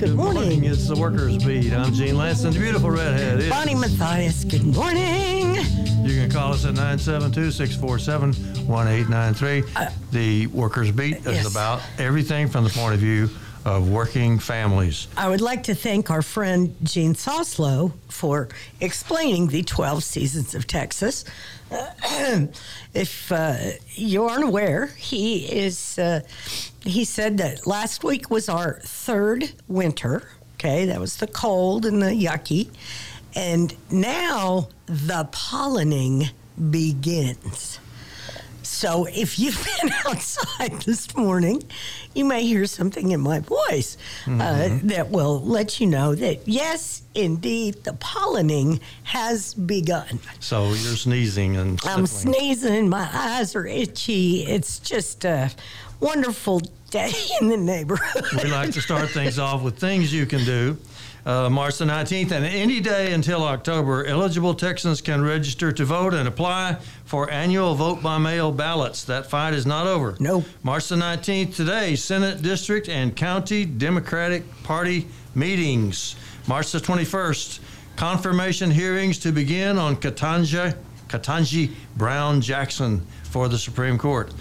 [0.00, 0.64] Good morning.
[0.64, 1.72] It's the Workers Beat.
[1.74, 2.42] I'm Gene Lantz.
[2.42, 3.50] The beautiful redhead is.
[3.50, 4.44] Bonnie Matthias.
[4.44, 5.56] Good morning.
[6.02, 9.68] You can call us at 972-647-1893.
[9.76, 11.50] Uh, the Workers Beat is yes.
[11.50, 13.28] about everything from the point of view
[13.64, 15.08] of working families.
[15.16, 18.48] I would like to thank our friend Gene Soslow for
[18.80, 21.24] explaining the 12 seasons of Texas.
[22.94, 23.56] if uh,
[23.94, 25.98] you aren't aware, he is.
[25.98, 26.20] Uh,
[26.82, 30.28] he said that last week was our third winter.
[30.54, 32.68] Okay, that was the cold and the yucky,
[33.34, 36.30] and now the pollinating
[36.70, 37.78] begins.
[38.80, 41.62] So if you've been outside this morning,
[42.14, 44.40] you may hear something in my voice mm-hmm.
[44.40, 50.18] uh, that will let you know that yes, indeed, the pollinating has begun.
[50.38, 52.88] So you're sneezing and I'm sneezing.
[52.88, 54.46] My eyes are itchy.
[54.46, 55.50] It's just a
[56.00, 57.12] wonderful day
[57.42, 58.24] in the neighborhood.
[58.42, 60.78] We like to start things off with things you can do
[61.26, 66.14] uh, March the 19th, and any day until October, eligible Texans can register to vote
[66.14, 66.78] and apply
[67.10, 69.02] for annual vote by mail ballots.
[69.02, 70.14] That fight is not over.
[70.20, 70.44] No.
[70.62, 76.14] March the 19th, today, Senate, District, and County Democratic Party meetings.
[76.46, 77.58] March the 21st,
[77.96, 80.76] confirmation hearings to begin on Ketanji,
[81.08, 84.32] Ketanji Brown Jackson for the Supreme Court.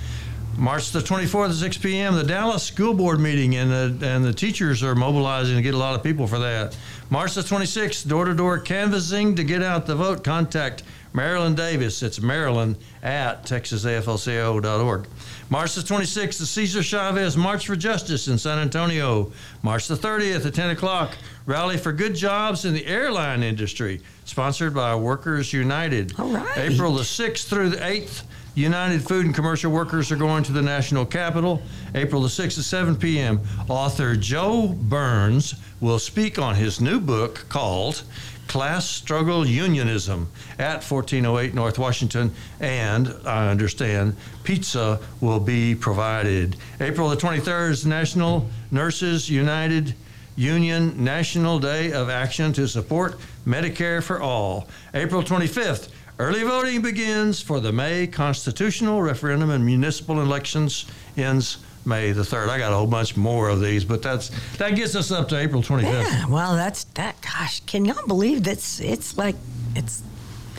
[0.55, 4.33] March the 24th at 6 p.m., the Dallas School Board meeting, and the, and the
[4.33, 6.77] teachers are mobilizing to get a lot of people for that.
[7.09, 10.23] March the 26th, door to door canvassing to get out the vote.
[10.23, 12.03] Contact Marilyn Davis.
[12.03, 15.07] It's Marilyn at texasaflcio.org.
[15.49, 19.31] March the 26th, the Cesar Chavez March for Justice in San Antonio.
[19.63, 24.75] March the 30th at 10 o'clock, Rally for Good Jobs in the Airline Industry, sponsored
[24.75, 26.19] by Workers United.
[26.19, 26.57] All right.
[26.57, 28.23] April the 6th through the 8th,
[28.55, 31.61] United Food and Commercial Workers are going to the National Capitol
[31.95, 33.39] April the 6th at 7 p.m.
[33.69, 38.03] Author Joe Burns will speak on his new book called
[38.49, 46.55] Class Struggle Unionism at 1408 North Washington, and I understand pizza will be provided.
[46.81, 49.93] April the 23rd is National Nurses United
[50.35, 54.67] Union National Day of Action to support Medicare for All.
[54.95, 60.85] April 25th, Early voting begins for the May constitutional referendum and municipal elections
[61.15, 62.49] ends May the 3rd.
[62.49, 65.37] I got a whole bunch more of these, but that's that gets us up to
[65.37, 65.83] April 25th.
[65.83, 69.35] Yeah, well, that's that gosh, can y'all believe that's it's like
[69.75, 70.03] it's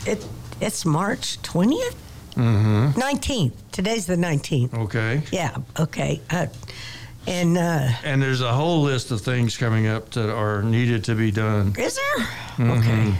[0.05, 0.25] it
[0.59, 1.95] it's March 20th?
[2.35, 2.99] Mm-hmm.
[2.99, 3.53] 19th.
[3.71, 4.73] Today's the 19th.
[4.73, 5.21] Okay.
[5.31, 6.21] Yeah, okay.
[6.29, 6.47] Uh,
[7.27, 11.15] and uh, and there's a whole list of things coming up that are needed to
[11.15, 11.75] be done.
[11.77, 12.25] Is there?
[12.25, 12.71] Mm-hmm.
[12.71, 13.13] Okay.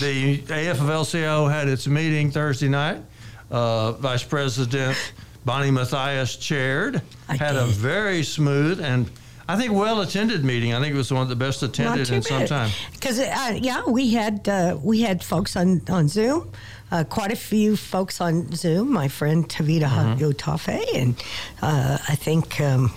[0.00, 3.02] The AFL-CIO had its meeting Thursday night.
[3.50, 4.96] Uh, Vice President
[5.44, 7.02] Bonnie Matthias chaired.
[7.28, 7.62] I had did.
[7.62, 9.10] a very smooth and
[9.48, 10.72] I think well attended meeting.
[10.72, 12.70] I think it was one of the best attended in some time.
[12.92, 16.50] Because uh, yeah, we had uh, we had folks on on Zoom.
[16.90, 18.92] Uh, quite a few folks on Zoom.
[18.92, 20.24] My friend Tavita mm-hmm.
[20.24, 21.22] Otafe, and
[21.60, 22.92] uh, I think um,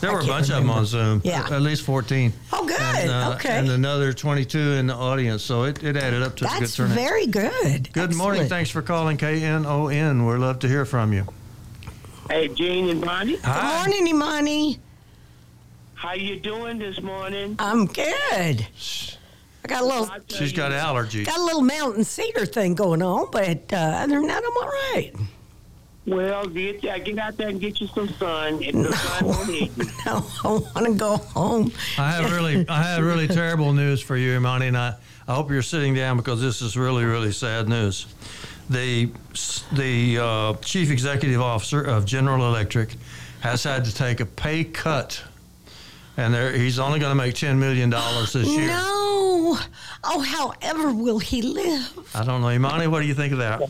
[0.00, 1.20] there I were a bunch of them on Zoom.
[1.24, 1.46] Yeah.
[1.50, 2.32] At least 14.
[2.52, 2.80] Oh, good.
[2.80, 3.58] And, uh, okay.
[3.58, 5.42] And another 22 in the audience.
[5.42, 6.94] So it, it added up to a good That's turnout.
[6.94, 7.92] very good.
[7.92, 8.48] Good morning.
[8.48, 10.26] Thanks for calling KNON.
[10.26, 11.26] We'd love to hear from you.
[12.28, 14.78] Hey, Gene and Bonnie, Good morning, Imani.
[15.94, 17.56] how you doing this morning?
[17.58, 18.66] I'm good.
[19.64, 21.24] I got a little I'll tell She's you, got allergies.
[21.26, 24.68] got a little mountain cedar thing going on, but uh, other than that, I'm all
[24.68, 25.12] right.
[26.06, 28.62] Well, get, uh, get out there and get you some sun.
[28.62, 28.90] If No.
[29.22, 29.84] won't hit you.
[30.06, 31.72] No, I want to go home.
[31.98, 34.94] I have really, I have really terrible news for you, Imani, and I,
[35.26, 38.06] I hope you're sitting down because this is really, really sad news.
[38.70, 39.10] The,
[39.72, 42.90] the uh, chief executive officer of General Electric
[43.40, 45.22] has had to take a pay cut,
[46.16, 48.66] and there, he's only going to make ten million dollars this year.
[48.66, 49.58] No.
[50.04, 51.98] Oh, however will he live?
[52.14, 52.86] I don't know, Imani.
[52.88, 53.62] What do you think of that?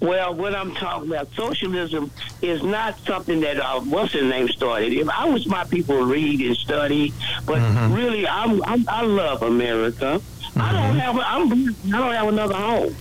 [0.00, 2.10] Well, what I'm talking about, socialism
[2.42, 4.92] is not something that uh, what's his name started.
[4.92, 7.14] If I wish my people would read and study,
[7.46, 7.60] but
[7.94, 10.20] really, I'm, I'm I love America.
[10.56, 12.94] I don't have I'm I don't have another home,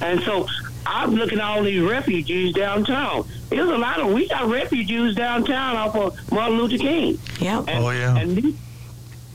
[0.00, 0.46] and so
[0.86, 3.26] I'm looking at all these refugees downtown.
[3.50, 7.18] There's a lot of we got refugees downtown off of Martin Luther King.
[7.40, 7.58] Yeah.
[7.66, 8.16] And, Oh, yeah.
[8.16, 8.56] And we,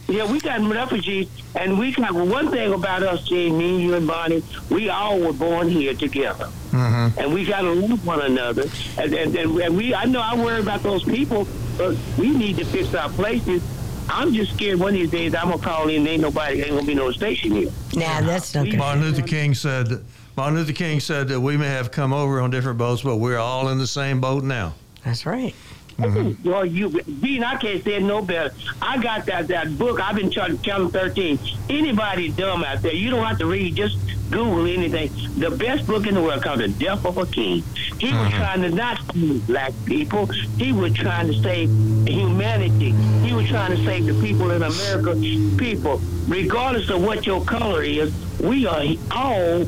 [0.08, 4.06] yeah, we got refugees, and we got one thing about us, Jane, me, you, and
[4.06, 4.44] Bonnie.
[4.70, 7.20] We all were born here together, Mm-hmm.
[7.20, 8.64] and we got to love one another.
[8.98, 12.58] And, and, and, and we, I know I worry about those people, but we need
[12.58, 13.64] to fix our places.
[14.10, 16.06] I'm just scared one of these days I'm gonna call in.
[16.06, 17.72] Ain't nobody, ain't gonna be no station here.
[17.94, 18.68] Nah, that's not.
[18.74, 20.04] Martin Luther King said.
[20.36, 23.38] Martin Luther King said that we may have come over on different boats, but we're
[23.38, 24.74] all in the same boat now.
[25.06, 25.54] That's right.
[26.00, 26.50] Mm-hmm.
[26.50, 28.52] Well, you, Dean, I can't say it no better.
[28.82, 30.02] I got that that book.
[30.02, 31.38] I've been trying to Channel 13.
[31.70, 33.76] Anybody dumb out there, you don't have to read.
[33.76, 33.98] Just
[34.32, 35.12] Google anything.
[35.40, 37.62] The best book in the world called The Death of a King.
[38.00, 38.38] He was Mm-hmm.
[38.38, 40.26] trying to not save black people.
[40.58, 41.70] He was trying to save
[42.08, 42.92] humanity.
[43.26, 45.14] He was trying to save the people in America.
[45.58, 49.66] People, regardless of what your color is, we are all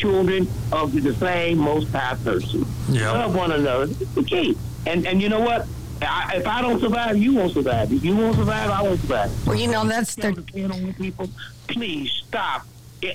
[0.00, 2.66] children of the same Most High person.
[2.88, 3.12] Yeah.
[3.12, 3.84] Love one another.
[3.84, 4.56] It's the key.
[4.86, 5.66] And and you know what?
[6.02, 7.92] I, if I don't survive, you won't survive.
[7.92, 9.46] If you won't survive, I won't survive.
[9.46, 10.40] Well, you know, that's Tell the.
[10.40, 11.28] the on people,
[11.68, 12.66] please stop.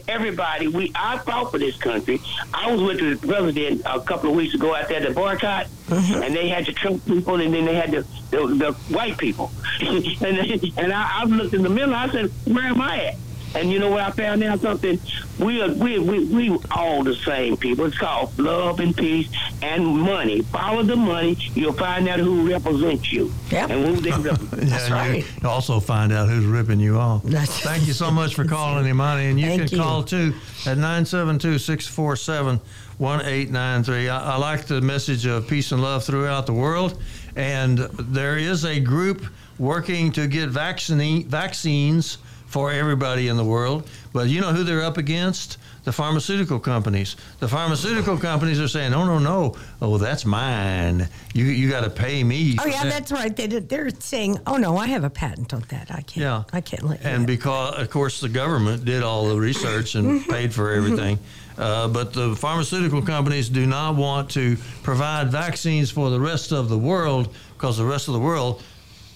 [0.08, 2.20] Everybody, we I fought for this country.
[2.54, 5.68] I was with the president a couple of weeks ago out there at the boycott,
[5.88, 6.24] mm-hmm.
[6.24, 8.02] and they had the Trump people, and then they had the
[8.32, 9.52] the, the white people.
[9.82, 11.94] and and I, I looked in the middle.
[11.94, 13.16] I said, "Where am I at?"
[13.56, 15.00] And you know what I found out something?
[15.40, 17.86] We are we we we all the same people.
[17.86, 19.30] It's called love and peace
[19.62, 20.42] and money.
[20.42, 21.38] Follow the money.
[21.54, 23.70] You'll find out who represents you Yep.
[23.70, 24.64] and who they represent.
[24.64, 25.26] Yeah, That's and right.
[25.42, 27.24] You also find out who's ripping you off.
[27.24, 29.26] That's- Thank you so much for calling, Imani.
[29.28, 29.84] And you Thank can you.
[29.84, 30.34] call too
[30.66, 32.60] at 972 647
[32.98, 34.10] 1893.
[34.10, 37.00] I like the message of peace and love throughout the world.
[37.36, 39.26] And there is a group
[39.60, 42.18] working to get vaccine, vaccines
[42.56, 43.86] for everybody in the world.
[44.14, 45.58] But you know who they're up against?
[45.84, 47.18] The pharmaceutical companies.
[47.40, 49.58] The pharmaceutical companies are saying, "Oh no, no!
[49.82, 51.10] Oh, that's mine.
[51.34, 53.36] You you got to pay me." Oh yeah, that." that's right.
[53.36, 55.92] They did, they're saying, "Oh no, I have a patent on that.
[55.92, 56.16] I can't.
[56.16, 56.44] Yeah.
[56.54, 60.26] I can't let you." And because, of course, the government did all the research and
[60.36, 61.20] paid for everything.
[61.58, 66.70] Uh, but the pharmaceutical companies do not want to provide vaccines for the rest of
[66.70, 68.64] the world because the rest of the world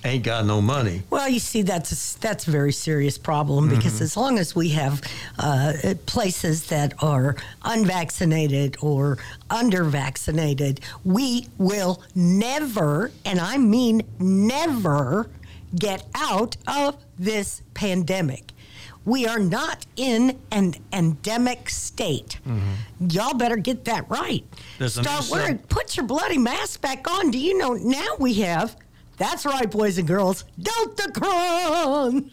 [0.04, 1.04] ain't got no money.
[1.10, 4.70] Well, you see, that's a, that's a very serious problem because as long as we
[4.70, 5.02] have
[5.38, 5.74] uh,
[6.06, 9.18] places that are unvaccinated or
[9.50, 15.30] under-vaccinated, we will never, and I mean never,
[15.76, 18.52] get out of this pandemic.
[19.06, 22.40] We are not in an endemic state.
[23.00, 24.44] Y'all better get that right.
[24.78, 27.32] There's Start wearing, put your bloody mask back on.
[27.32, 28.76] Do you know now we have?
[29.20, 30.46] That's right, boys and girls.
[30.60, 32.32] Delta Deltacron.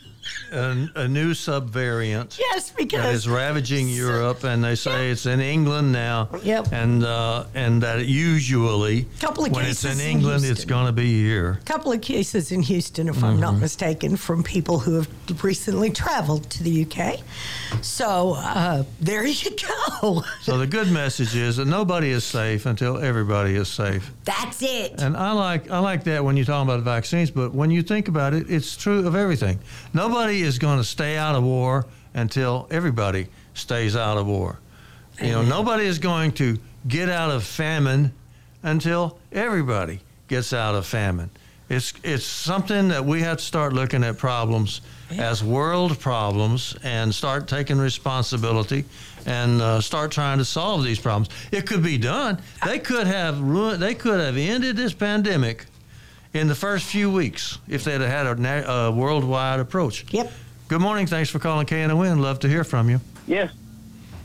[0.52, 2.38] A, a new subvariant.
[2.38, 6.28] Yes, because is ravaging Europe, and they say it's in England now.
[6.42, 6.72] Yep.
[6.72, 10.86] And uh, and that usually, Couple of when it's in cases in England, it's going
[10.86, 11.58] to be here.
[11.60, 15.08] a couple of cases in Houston, if I'm not mistaken, from people who have
[15.42, 17.20] recently traveled to the UK.
[17.82, 19.50] So uh, there you
[20.00, 20.22] go.
[20.42, 24.12] So the good message is that nobody is safe until everybody is safe.
[24.24, 25.00] That's it.
[25.00, 28.08] And I like I like that when you talk about vaccines, but when you think
[28.08, 29.58] about it, it's true of everything.
[29.92, 34.58] Nobody is going to stay out of war until everybody stays out of war.
[35.22, 36.58] You know, nobody is going to
[36.88, 38.12] get out of famine
[38.62, 41.30] until everybody gets out of famine.
[41.68, 44.82] It's it's something that we have to start looking at problems
[45.18, 48.84] as world problems and start taking responsibility
[49.24, 51.28] and uh, start trying to solve these problems.
[51.50, 52.38] It could be done.
[52.64, 53.82] They could have ruined.
[53.82, 55.66] They could have ended this pandemic
[56.36, 60.04] in the first few weeks if they'd have had a, na- a worldwide approach.
[60.12, 60.30] Yep.
[60.68, 61.06] Good morning.
[61.06, 62.20] Thanks for calling KNON.
[62.20, 63.00] Love to hear from you.
[63.26, 63.52] Yes.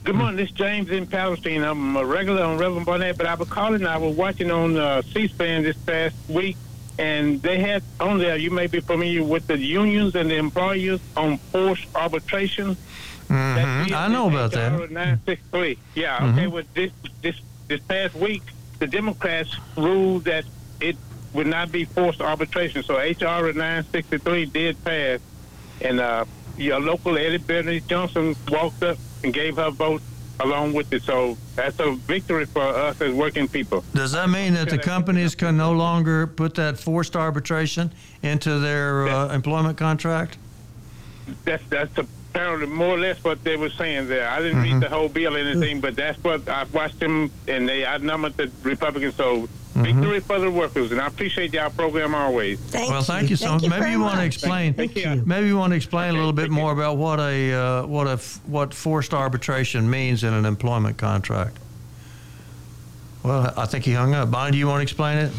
[0.04, 0.36] Good morning.
[0.36, 1.62] This is James in Palestine.
[1.64, 3.86] I'm a regular on Reverend Barnett, but I was calling.
[3.86, 6.58] I was watching on uh, C-SPAN this past week,
[6.98, 8.36] and they had on there.
[8.36, 12.76] You may be familiar with the unions and the employers on forced arbitration.
[13.28, 13.94] Mm-hmm.
[13.94, 14.72] I know about that.
[14.74, 14.94] Mm-hmm.
[14.94, 15.78] Nine six three.
[15.94, 16.32] Yeah.
[16.32, 16.48] Okay.
[16.48, 16.92] With this
[17.22, 18.42] this this past week,
[18.80, 20.46] the Democrats ruled that
[20.82, 20.98] it
[21.34, 22.84] would not be forced arbitration.
[22.84, 25.20] So HR nine sixty three did pass,
[25.82, 26.26] and uh,
[26.58, 30.02] your local Eddie Bernice Johnson walked up and gave her vote
[30.40, 31.04] along with it.
[31.04, 33.84] So that's a victory for us as working people.
[33.94, 37.92] Does that mean that the companies can no longer put that forced arbitration
[38.24, 40.38] into their uh, employment contract?
[41.46, 44.28] That's that's apparently more or less what they were saying there.
[44.28, 47.68] I didn't read the whole bill or anything, but that's what I watched them, and
[47.70, 49.16] they outnumbered the Republicans.
[49.16, 52.60] So victory for the workers, and I appreciate y'all program always.
[52.60, 53.06] Thank well, you.
[53.06, 53.68] thank you so much.
[53.68, 54.74] Maybe you want to explain.
[54.74, 55.10] Thank you.
[55.10, 55.24] you.
[55.26, 56.58] Maybe you want to explain a little bit thank you.
[56.58, 60.98] more about what a uh, what a f- what forced arbitration means in an employment
[60.98, 61.58] contract.
[63.24, 64.32] Well, I think he hung up.
[64.32, 65.32] Bonnie, do you want to explain it?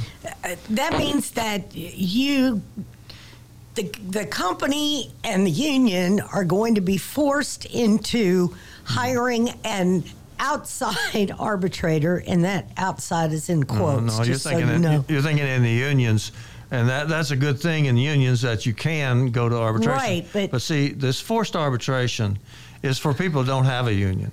[0.44, 2.62] Uh, that means that you
[3.74, 10.04] the, the company and the union are going to be forced into hiring an
[10.38, 14.82] outside arbitrator and that outside is in quotes no, you're just so thinking you in,
[14.82, 16.32] know you're thinking in the unions,
[16.70, 20.26] and that that's a good thing in unions that you can go to arbitration.
[20.32, 22.38] Right, but- see, this forced arbitration
[22.82, 24.32] is for people who don't have a union.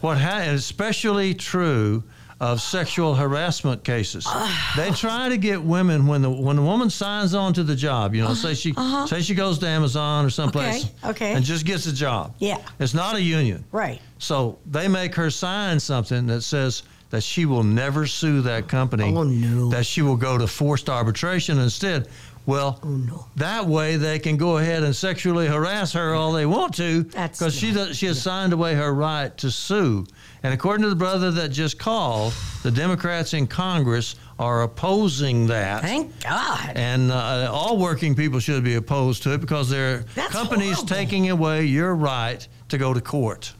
[0.00, 2.04] What ha- is especially true
[2.40, 4.26] of sexual harassment cases.
[4.76, 8.14] they try to get women when the when the woman signs on to the job.
[8.14, 8.72] You know, say she
[9.06, 11.10] say she goes to Amazon or someplace, Uh-huh.
[11.10, 11.34] Okay, okay.
[11.34, 12.34] and just gets a job.
[12.38, 12.58] Yeah.
[12.78, 13.64] it's not a union.
[13.72, 14.00] Right.
[14.18, 19.14] So they make her sign something that says that she will never sue that company.
[19.16, 19.70] Oh, no.
[19.70, 22.06] That she will go to forced arbitration instead.
[22.44, 23.26] Well, Oh, no.
[23.36, 27.54] that way they can go ahead and sexually harass her all they want to because
[27.54, 30.06] she does, she has signed away her right to sue.
[30.42, 35.82] And according to the brother that just called, the Democrats in Congress are opposing that.
[35.82, 36.72] Thank God.
[36.76, 40.94] And uh, all working people should be opposed to it because they're That's companies horrible.
[40.94, 43.52] taking away your right to go to court.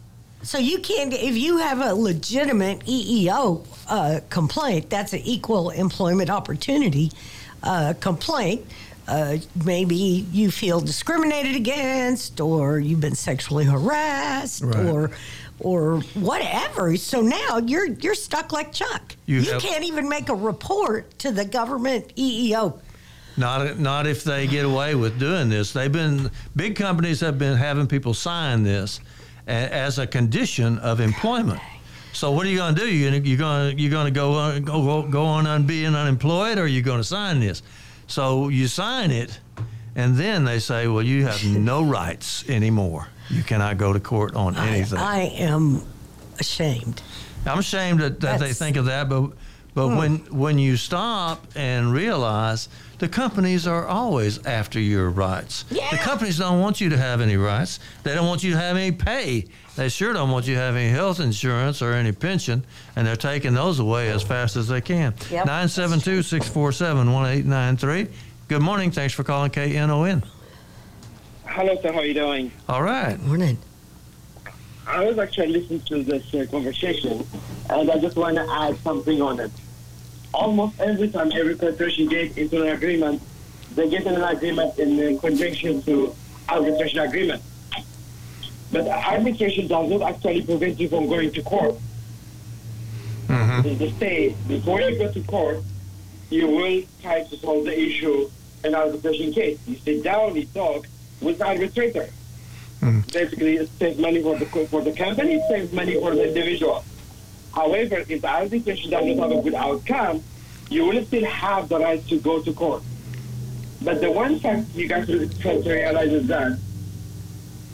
[0.43, 6.31] So you can't, if you have a legitimate EEO uh, complaint, that's an equal employment
[6.31, 7.11] opportunity
[7.65, 8.65] uh, complaint.
[9.09, 14.87] Uh, maybe you feel discriminated against, or you've been sexually harassed, Right.
[14.87, 15.11] or
[15.61, 16.97] or whatever.
[16.97, 19.17] So now you're you're stuck like Chuck.
[19.27, 22.79] You You, have- can't even make a report to the government EEO.
[23.37, 25.73] Not not if they get away with doing this.
[25.73, 29.01] They've been big companies have been having people sign this
[29.47, 31.61] a, as a condition of employment.
[32.13, 32.89] So what are you going to do?
[32.93, 36.59] You you're going to you're going to go on, go go on on being unemployed,
[36.59, 37.63] or are you going to sign this?
[38.09, 39.39] So you sign it,
[39.95, 43.09] and then they say, well, you have no rights anymore.
[43.31, 44.99] You cannot go to court on anything.
[44.99, 45.83] I am
[46.39, 47.03] ashamed.
[47.47, 49.31] I'm ashamed that, that they think of that, but
[49.75, 50.39] but when hmm.
[50.39, 52.69] when you stop and realize
[52.99, 55.65] the companies are always after your rights.
[55.71, 55.89] Yeah.
[55.91, 57.79] The companies don't want you to have any rights.
[58.03, 59.47] They don't want you to have any pay.
[59.77, 62.65] They sure don't want you to have any health insurance or any pension,
[62.97, 65.15] and they're taking those away as fast as they can.
[65.31, 65.47] Yep.
[65.47, 68.09] 972 647 1893.
[68.49, 68.91] Good morning.
[68.91, 70.25] Thanks for calling KNON.
[71.49, 71.93] Hello, sir.
[71.93, 72.53] How are you doing?
[72.69, 73.19] All right.
[73.21, 73.59] Morning.
[74.87, 77.27] I was actually listening to this uh, conversation,
[77.71, 79.51] and I just want to add something on it.
[80.35, 83.23] Almost every time every corporation gets into an agreement,
[83.75, 86.15] they get in an agreement in uh, conjunction to
[86.49, 87.43] arbitration agreement.
[88.71, 91.77] But arbitration does not actually prevent you from going to court.
[93.27, 93.79] Mm-hmm.
[93.79, 95.63] They say before you go to court,
[96.31, 98.31] you will try to solve the issue
[98.65, 99.59] in arbitration case.
[99.67, 100.87] You sit down, you talk
[101.21, 102.09] with the arbitrator.
[103.13, 106.85] Basically, it saves money for the for the company, it saves money for the individual.
[107.55, 110.23] However, if the arbitration does not have a good outcome,
[110.71, 112.83] you will still have the right to go to court.
[113.83, 116.59] But the one fact you guys have to realize is that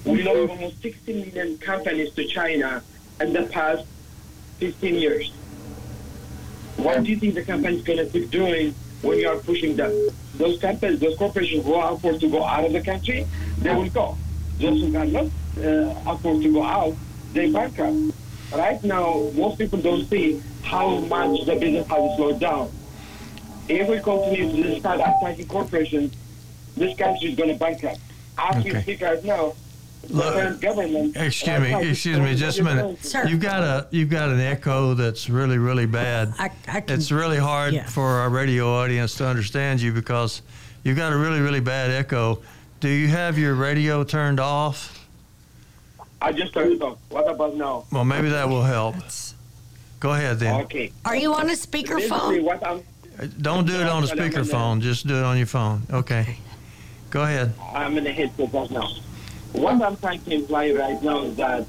[0.04, 2.82] we lost almost 60 million companies to China
[3.20, 3.84] in the past
[4.58, 5.30] 15 years.
[6.76, 8.74] What do you think the company's going to keep doing
[9.04, 10.11] when you are pushing them?
[10.34, 13.26] Those companies, those corporations who are afford to go out of the country,
[13.58, 14.16] they will go.
[14.58, 15.26] Those who cannot
[15.58, 16.96] uh, afford to go out,
[17.32, 17.96] they bankrupt.
[18.52, 22.70] Right now, most people don't see how much the business has slowed down.
[23.68, 26.12] If we continue to start attacking corporations,
[26.76, 28.00] this country is going to bankrupt.
[28.37, 28.82] As we Okay.
[28.82, 29.54] speak right now,
[30.11, 31.16] Look, government.
[31.16, 33.04] Excuse me, uh, excuse me, just a minute.
[33.04, 33.26] Sir.
[33.26, 36.32] You've got a you've got an echo that's really really bad.
[36.38, 37.87] I, I can, It's really hard Yeah.
[37.87, 40.42] for our radio audience to understand you because
[40.82, 42.40] you've got a really really bad echo.
[42.80, 45.06] Do you have your radio turned off?
[46.20, 46.99] I just turned it off.
[47.11, 47.84] What about now?
[47.92, 48.96] Well, maybe that will help.
[50.00, 50.61] Go ahead then.
[50.62, 50.92] Okay.
[51.04, 52.82] Are you on a speakerphone?
[53.40, 54.80] Don't do it on a But I'm in the- speakerphone.
[54.80, 55.82] Just do it on your phone.
[55.90, 56.38] Okay.
[57.11, 57.54] Go ahead.
[57.75, 58.90] I'm in a headset right now.
[59.54, 61.64] What I'm trying to imply right now is that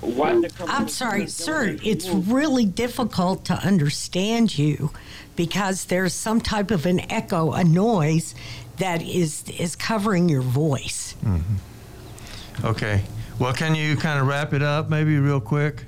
[0.00, 1.76] what the company- I'm sorry, sir.
[1.82, 4.90] It's really difficult to understand you
[5.36, 8.34] because there's some type of an echo, a noise
[8.78, 11.14] that is is covering your voice.
[11.24, 12.66] Mm-hmm.
[12.66, 13.02] Okay.
[13.38, 15.84] Well, can you kind of wrap it up maybe real quick?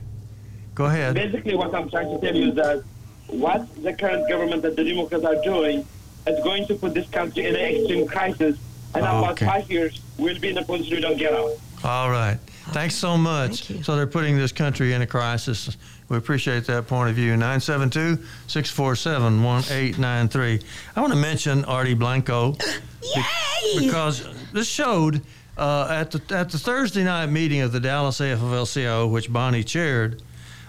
[0.77, 1.15] Go ahead.
[1.15, 2.85] Basically, what I'm trying to tell you is that
[3.27, 5.85] what the current government that the Democrats are doing
[6.27, 8.57] is going to put this country in an extreme crisis,
[8.95, 9.47] and about Okay.
[9.47, 11.51] five years we'll be in a position we don't get out.
[11.85, 12.39] All right.
[12.71, 13.65] Thanks so much.
[13.67, 13.85] Thank you.
[13.85, 15.77] So they're putting this country in a crisis.
[16.09, 17.31] We appreciate that point of view.
[17.37, 20.61] 972 647 1893.
[20.95, 22.57] I want to mention Artie Blanco
[23.17, 23.79] Yay!
[23.87, 25.23] because this showed
[25.59, 30.23] uh, at, the, at the Thursday night meeting of the Dallas AFL-CIO, which Bonnie chaired,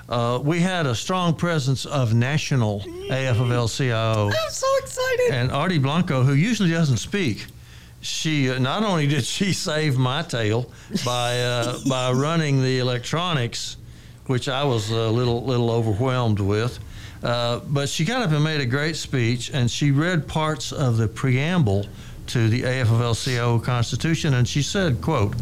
[0.09, 4.27] uh, we had a strong presence of national AFL-CIO.
[4.29, 5.31] I'm so excited.
[5.31, 7.45] And Artie Blanco, who usually doesn't speak,
[8.03, 10.69] she uh, not only did she save my tail
[11.05, 13.77] by uh, by running the electronics,
[14.27, 16.79] which I was a little little overwhelmed with,
[17.23, 20.97] uh, but she got up and made a great speech, and she read parts of
[20.97, 21.85] the preamble
[22.27, 25.33] to the AFL-CIO Constitution, and she said, "quote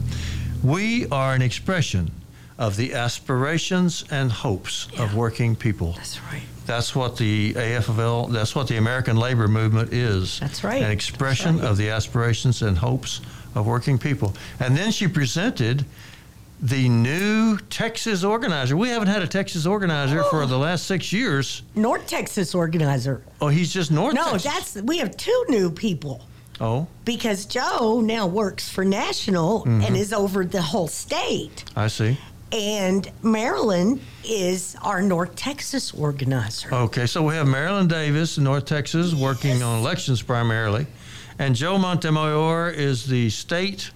[0.64, 2.12] We are an expression."
[2.58, 5.94] Of the aspirations and hopes of working people.
[5.94, 6.44] That's right.
[6.72, 10.40] That's what the AFL, that's what the American labor movement is.
[10.40, 10.82] That's right.
[10.82, 11.68] An expression right.
[11.68, 13.20] of the aspirations and hopes
[13.56, 14.34] of working people.
[14.62, 15.84] And then she presented
[16.62, 18.78] the new Texas organizer.
[18.78, 21.62] We haven't had a Texas organizer for the last six years.
[21.76, 23.22] North Texas organizer.
[23.42, 24.44] Oh, he's just North No, Texas.
[24.74, 26.22] that's we have two new people
[26.62, 29.82] Oh, because Joe now works for National Mm-hmm.
[29.82, 31.66] and is over the whole state.
[31.76, 32.18] I see.
[32.52, 36.74] And Marilyn is our North Texas organizer.
[36.74, 40.86] Okay, so we have Marilyn Davis in North Texas working on elections primarily,
[41.40, 43.92] and Joe Montemayor is the state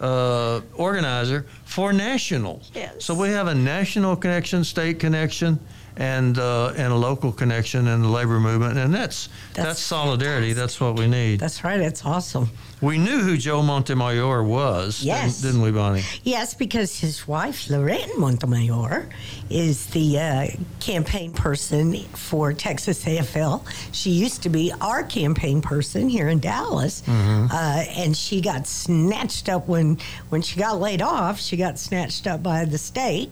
[0.00, 2.60] uh, organizer for national.
[2.74, 3.04] Yes.
[3.04, 5.60] So we have a national connection, state connection,
[5.96, 10.52] and uh, and a local connection in the labor movement, and that's that's, That's solidarity.
[10.52, 11.40] That's what we need.
[11.40, 11.80] That's right.
[11.80, 12.48] It's awesome.
[12.80, 15.40] we knew who Joe Montemayor was, Yes.
[15.40, 16.02] didn't, didn't we, Bonnie?
[16.24, 19.08] Yes, because his wife, Lorraine Montemayor,
[19.50, 20.46] is the uh,
[20.80, 23.62] campaign person for Texas AFL.
[23.92, 29.48] She used to be our campaign person here in Dallas, uh, and she got snatched
[29.48, 29.98] up when
[30.30, 31.38] when she got laid off.
[31.38, 33.30] She got snatched up by the state.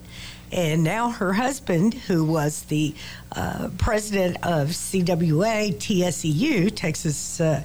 [0.53, 2.95] And now her husband, who was the
[3.33, 7.63] uh, president of CWA TSEU, Texas uh,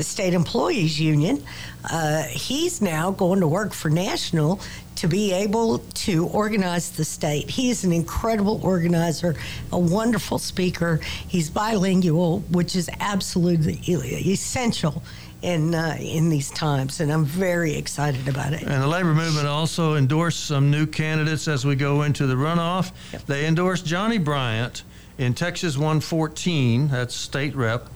[0.00, 1.42] State Employees Union,
[1.90, 4.60] uh, he's now going to work for National
[4.96, 7.48] to be able to organize the state.
[7.48, 9.36] He is an incredible organizer,
[9.70, 10.98] a wonderful speaker.
[11.28, 15.04] He's bilingual, which is absolutely essential
[15.42, 18.62] in uh, in these times, and I'm very excited about it.
[18.62, 22.92] And the labor movement also endorsed some new candidates as we go into the runoff.
[23.26, 24.82] They endorsed Johnny Bryant
[25.18, 27.88] in Texas 114, that's state rep,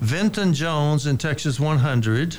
[0.00, 2.38] Venton Jones in Texas 100,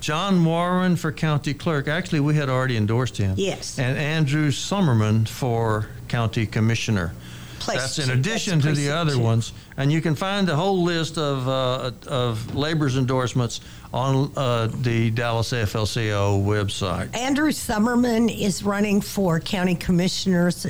[0.00, 1.86] John Warren for county clerk.
[1.86, 3.34] Actually, we had already endorsed him.
[3.36, 3.78] Yes.
[3.78, 7.12] And Andrew Sommerman for county commissioner.
[7.58, 9.18] Place That's in addition That's to the other two.
[9.18, 13.60] ones, and you can find the whole list of uh, of labor's endorsements
[13.96, 17.14] on uh, the Dallas AFL-CIO website.
[17.16, 20.66] Andrew Sommerman is running for County Commissioner's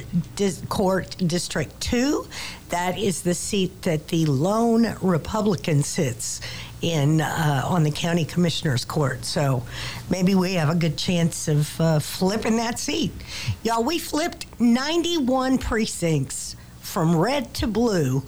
[0.68, 2.26] Court District 2.
[2.68, 6.40] That is the seat that the lone Republican sits
[6.82, 9.24] in uh, on the County Commissioner's Court.
[9.24, 9.64] So
[10.08, 13.12] maybe we have a good chance of uh, flipping that seat.
[13.64, 18.22] Y'all, we flipped 91 precincts from red to blue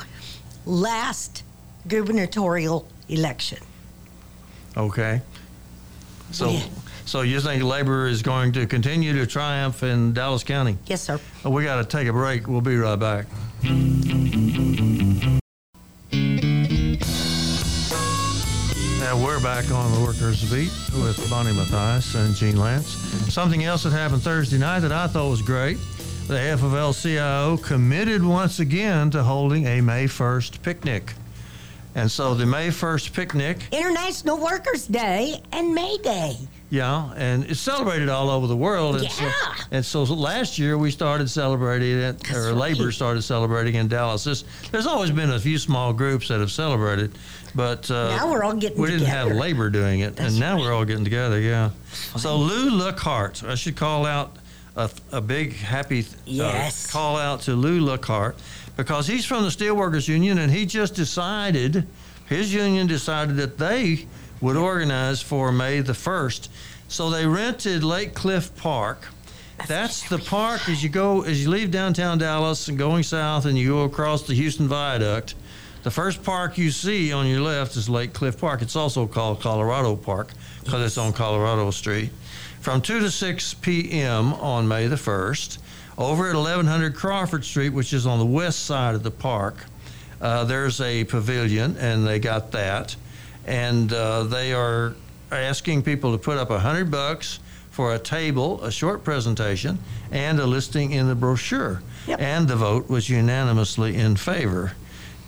[0.66, 1.44] last
[1.86, 3.58] gubernatorial election.
[4.76, 5.20] Okay.
[6.30, 6.62] So, Yeah.
[7.06, 10.76] so you think labor is going to continue to triumph in Dallas County?
[10.86, 11.18] Yes, sir.
[11.44, 12.46] We got to take a break.
[12.46, 13.26] We'll be right back.
[19.00, 23.30] And we're back on the Workers Beat with Bonnie Mathias and Gene Lantz.
[23.30, 25.78] Something else that happened Thursday night that I thought was great.
[26.26, 31.14] The AFL-CIO committed once again to holding a May 1st picnic.
[31.94, 36.36] And so the May 1st picnic International Workers' Day and May Day.
[36.70, 38.96] Yeah, and it's celebrated all over the world.
[38.96, 39.32] And so, Yeah.
[39.70, 42.54] and so last year we started celebrating it, That's or right.
[42.74, 44.24] labor started celebrating in Dallas.
[44.24, 47.12] There's, there's always been a few small groups that have celebrated,
[47.54, 50.58] but uh, Now we're all getting we didn't have labor doing it, That's and now
[50.58, 51.40] we're all getting together.
[51.40, 51.70] Yeah.
[52.16, 54.36] So Lou Lookhart, I should call out
[54.76, 56.90] a, a big happy uh, Yes.
[56.90, 58.36] call out to Lou Lookhart
[58.78, 61.84] because he's from the Steelworkers Union, and he just decided
[62.28, 64.06] his union decided that they
[64.40, 66.48] would organize for May the first.
[66.86, 69.08] So they rented Lake Cliff Park.
[69.66, 73.58] That's the park as you go as you leave downtown Dallas and going south and
[73.58, 75.34] you go across the Houston Viaduct.
[75.82, 78.62] The first park you see on your left is Lake Cliff Park.
[78.62, 80.30] It's also called Colorado Park
[80.62, 82.10] because it's on Colorado Street.
[82.60, 84.34] From 2 to 6 p.m.
[84.34, 85.58] on May the 1st,
[85.98, 89.56] over at 1100 Crawford Street, which is on the west side of the park,
[90.20, 92.96] uh, there's a pavilion, and they got that.
[93.46, 94.94] And uh, they are
[95.30, 99.78] asking people to put up a hundred bucks for a table, a short presentation,
[100.10, 101.82] and a listing in the brochure.
[102.06, 102.20] Yep.
[102.20, 104.72] And the vote was unanimously in favor.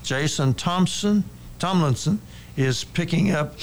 [0.02, 1.24] Jason Thompson
[1.58, 2.20] Tomlinson
[2.56, 3.54] is picking up.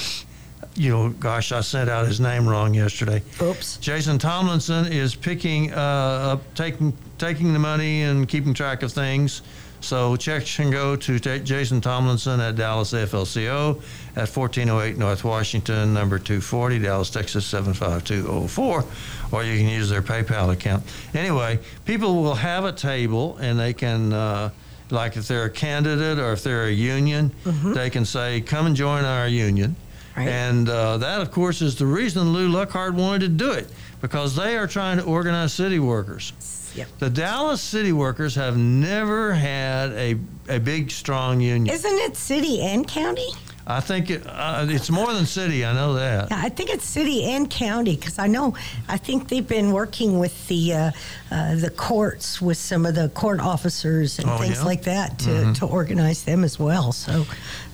[0.78, 3.24] You know, gosh, I sent out his name wrong yesterday.
[3.42, 3.78] Oops.
[3.78, 9.42] Jason Tomlinson is picking uh, up, taking taking the money and keeping track of things.
[9.80, 13.82] So checks can go to ta Jason Tomlinson at Dallas AFL-CIO
[14.16, 18.84] at 1408 North Washington, number 240, Dallas, Texas 75204,
[19.32, 20.84] or you can use their PayPal account.
[21.14, 24.14] Anyway, people will have a table and they can.
[24.14, 24.50] Uh,
[24.90, 27.30] like if they're a candidate or if they're a union,
[27.74, 29.76] they can say, "Come and join our union."
[30.18, 30.28] Right.
[30.28, 33.68] And uh, that, of course, is the reason Lou Luckhart wanted to do it
[34.02, 36.34] because they are trying to organize city workers.
[36.76, 36.88] Yep.
[37.00, 40.18] The Dallas city workers have never had a,
[40.50, 41.74] a big, strong union.
[41.74, 43.28] Isn't it city and county?
[43.70, 45.66] I think it, uh, it's more than city.
[45.66, 46.30] I know that.
[46.32, 48.56] Yeah, I think it's city and county because I know
[48.88, 50.92] I think they've been working with the uh,
[51.32, 54.56] uh, the courts with some of the court officers and Oh, things yeah?
[54.60, 54.66] Mm-hmm.
[54.68, 56.94] like that to, to organize them as well.
[56.94, 57.26] So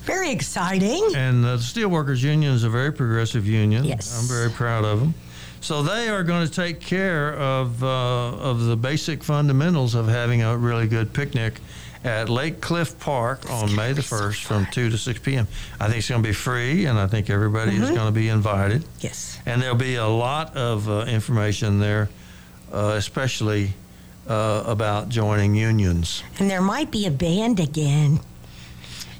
[0.04, 1.02] very exciting.
[1.16, 3.84] And the Steelworkers Union is a very progressive union.
[3.84, 4.18] Yes.
[4.18, 5.14] I'm very proud of them.
[5.60, 7.86] So they are going to take care of uh,
[8.50, 11.54] of the basic fundamentals of having a really good picnic
[12.04, 15.48] at Lake Cliff Park on May the 1st from 2 to 6 p.m.
[15.80, 17.94] I think it's going to be free, and I think everybody is Mm-hmm.
[17.94, 18.84] going to be invited.
[19.00, 19.38] Yes.
[19.46, 22.10] And there'll be a lot of uh, information there,
[22.70, 23.72] uh, especially
[24.28, 26.22] uh, about joining unions.
[26.38, 28.20] And there might be a band again.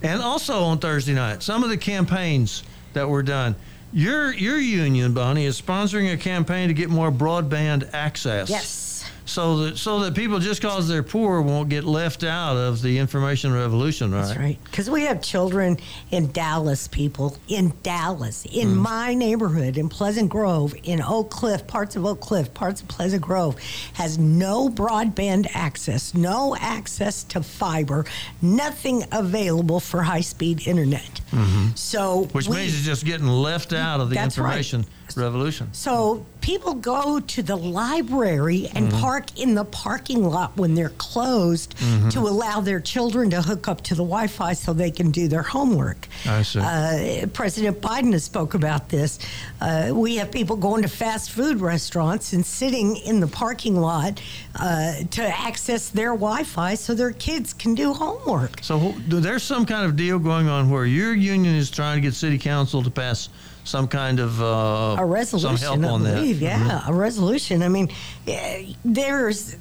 [0.05, 2.62] And also on Thursday night, some of the campaigns
[2.93, 3.57] that were done.
[3.93, 8.51] Your your union, Bonnie, is sponsoring a campaign to get more broadband access.
[8.51, 8.84] Yes.
[9.35, 12.99] So that so that people just because they're poor won't get left out of the
[13.01, 14.23] information revolution, right?
[14.29, 14.59] That's right.
[14.62, 15.77] Because we have children
[16.12, 18.77] in Dallas, people in Dallas, in Mm.
[18.77, 23.23] my neighborhood, in Pleasant Grove, in Oak Cliff, parts of Oak Cliff, parts of Pleasant
[23.23, 23.57] Grove,
[23.94, 28.05] has no broadband access, no access to fiber,
[28.40, 31.20] nothing available for high speed internet.
[31.75, 32.33] So, Mm-hmm.
[32.38, 34.55] Which we- means it's just getting left out of the That's right.
[35.17, 35.69] Revolution.
[35.73, 39.01] So people go to the library and Mm-hmm.
[39.01, 42.09] park in the parking lot when they're closed Mm-hmm.
[42.11, 45.43] to allow their children to hook up to the Wi-Fi so they can do their
[45.43, 46.09] homework.
[46.27, 46.59] I see.
[46.61, 49.19] Uh, President Biden has spoke about this.
[49.61, 54.21] Uh, we have people going to fast food restaurants and sitting in the parking lot
[54.57, 58.59] uh, to access their Wi-Fi so their kids can do homework.
[58.62, 62.14] So there's some kind of deal going on where your union is trying to get
[62.14, 63.29] city council to pass
[63.64, 66.22] some kind of uh, a resolution, some help I on that.
[66.22, 66.42] Mm-hmm.
[66.42, 67.62] Yeah, a resolution.
[67.62, 67.88] I mean,
[68.27, 69.57] eh, there's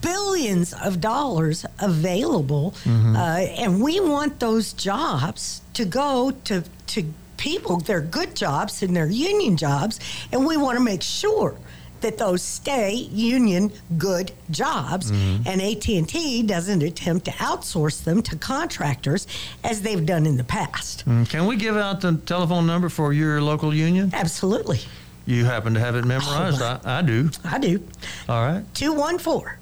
[0.00, 3.16] billions of dollars available, Mm-hmm.
[3.16, 3.20] uh,
[3.62, 6.62] and we want those jobs to go to
[6.94, 7.02] to
[7.36, 7.78] people.
[7.78, 10.00] They're good jobs and they're union jobs,
[10.32, 11.54] and we want to make sure
[12.00, 15.48] that those stay union good jobs Mm-hmm.
[15.48, 19.26] and AT&T doesn't attempt to outsource them to contractors
[19.64, 21.04] as they've done in the past.
[21.06, 24.10] Mm, Can we give out the telephone number for your local union?
[24.14, 24.80] Absolutely.
[25.26, 26.60] You happen to have it memorized.
[26.62, 27.30] Oh, I, I do.
[27.44, 27.82] I do.
[28.28, 28.64] All right.
[28.74, 29.54] 214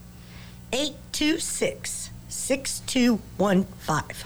[0.72, 4.16] 826 6215.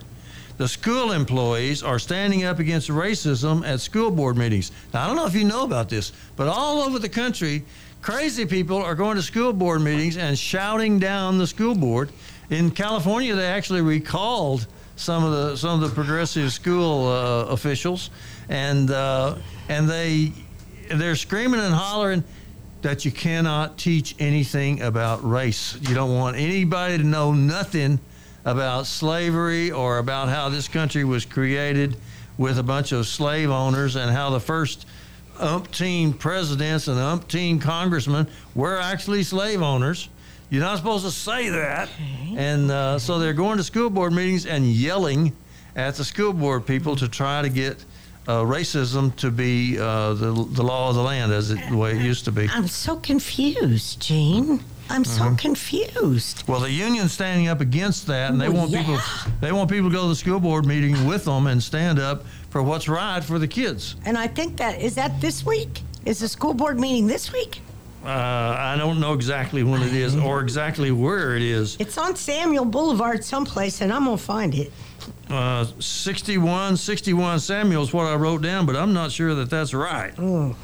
[0.58, 4.70] The school employees are standing up against racism at school board meetings.
[4.94, 7.64] Now, I don't know if you know about this, but all over the country,
[8.02, 12.12] crazy people are going to school board meetings and shouting down the school board.
[12.50, 14.66] In California, they actually recalled
[15.00, 18.10] some of the some of the progressive school uh, officials,
[18.48, 19.36] and uh,
[19.68, 20.32] and they
[20.90, 22.22] they're screaming and hollering
[22.82, 25.76] that you cannot teach anything about race.
[25.80, 27.98] You don't want anybody to know nothing
[28.44, 31.96] about slavery or about how this country was created
[32.38, 34.86] with a bunch of slave owners and how the first
[35.36, 40.08] umpteen presidents and umpteen congressmen were actually slave owners.
[40.50, 41.88] You're not supposed to say that.
[42.36, 45.32] And uh, so they're going to school board meetings and yelling
[45.76, 47.84] at the school board people to try to get
[48.26, 51.92] uh, racism to be uh, the, the law of the land as it, the way
[51.92, 52.48] it used to be.
[52.52, 54.62] I'm so confused, Gene.
[54.88, 55.36] I'm so Mm-hmm.
[55.36, 56.42] confused.
[56.48, 58.98] Well, the union's standing up against that, and they Well, want people
[59.40, 62.24] they want people to go to the school board meeting with them and stand up
[62.50, 63.94] for what's right for the kids.
[64.04, 65.82] And I think that is that this week.
[66.06, 67.60] Is the school board meeting this week?
[68.04, 71.76] Uh, I don't know exactly when it is or exactly where it is.
[71.78, 74.72] It's on Samuel Boulevard someplace, and I'm gonna find it.
[75.28, 79.74] Uh, 61, 61 Samuel is what I wrote down, but I'm not sure that that's
[79.74, 80.12] right.
[80.18, 80.56] Oh,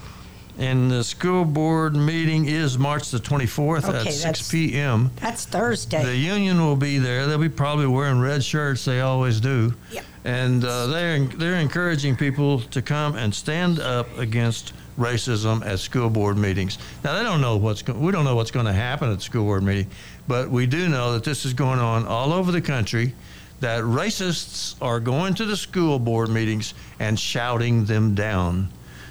[0.59, 5.11] And the school board meeting is March the 24th Okay, at 6 p.m.
[5.17, 6.03] that's Thursday.
[6.05, 7.27] The union will be there.
[7.27, 8.85] They'll be probably wearing red shirts.
[8.87, 9.75] They always do.
[9.93, 10.05] Yep.
[10.25, 16.11] And uh, they're they're encouraging people to come and stand up against racism at school
[16.11, 16.79] board meetings.
[17.05, 19.25] Now they don't know what's go- we don't know what's going to happen at the
[19.25, 19.89] school board meeting,
[20.27, 23.15] but we do know that this is going on all over the country.
[23.61, 28.69] That racists are going to the school board meetings and shouting them down.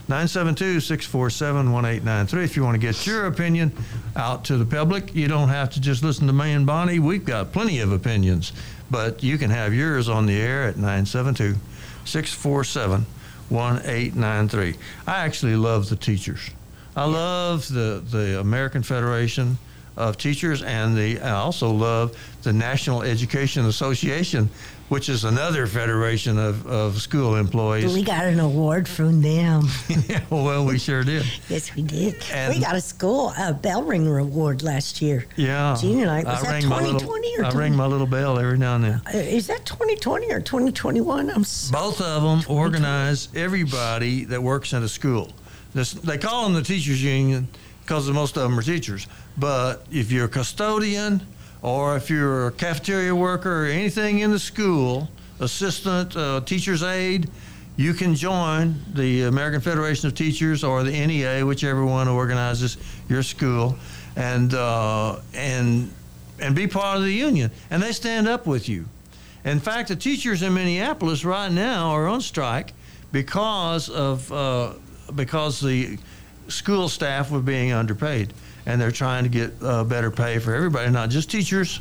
[0.08, 3.72] 972-647-1893 if you want to get your opinion
[4.16, 7.26] out to the public you don't have to just listen to me and bonnie we've
[7.26, 8.54] got plenty of opinions
[8.92, 10.76] but you can have yours on the air at
[13.52, 14.78] 972-647-1893
[15.08, 16.50] i actually love the teachers.
[16.96, 19.58] I love the, the american federation
[19.98, 24.50] of teachers and the i also love the national education association
[24.90, 29.68] which is another federation of, of school employees we got an award from them.
[30.08, 31.26] yeah, well, we sure did.
[31.50, 32.16] yes, we did.
[32.32, 35.26] And- we got a school a bell ringer award last year.
[35.36, 35.76] Yeah.
[35.80, 38.38] Gene and I- was that ring my little- 2020 or I ring my little bell
[38.38, 39.02] every now and then.
[39.08, 41.30] Uh, is that 2020 or 2021?
[41.30, 45.32] I'm Both of them organize everybody that works in a school.
[45.74, 47.48] This, they call them the teachers union
[47.82, 49.08] because most of them are teachers.
[49.38, 51.26] But if you're a custodian
[51.66, 57.28] or if you're a cafeteria worker or anything in the school, assistant, uh, teacher's aide,
[57.76, 62.78] you can join the American Federation of Teachers or the NEA, whichever one organizes
[63.10, 63.76] your school,
[64.16, 65.92] and uh, and
[66.40, 67.50] and be part of the union.
[67.72, 68.86] And they stand up with you.
[69.44, 72.74] In fact, the teachers in Minneapolis right now are on strike
[73.12, 74.74] because of uh,
[75.16, 75.98] because the
[76.48, 78.34] school staff were being underpaid,
[78.66, 81.80] and they're trying to get uh, better pay for everybody, not just teachers.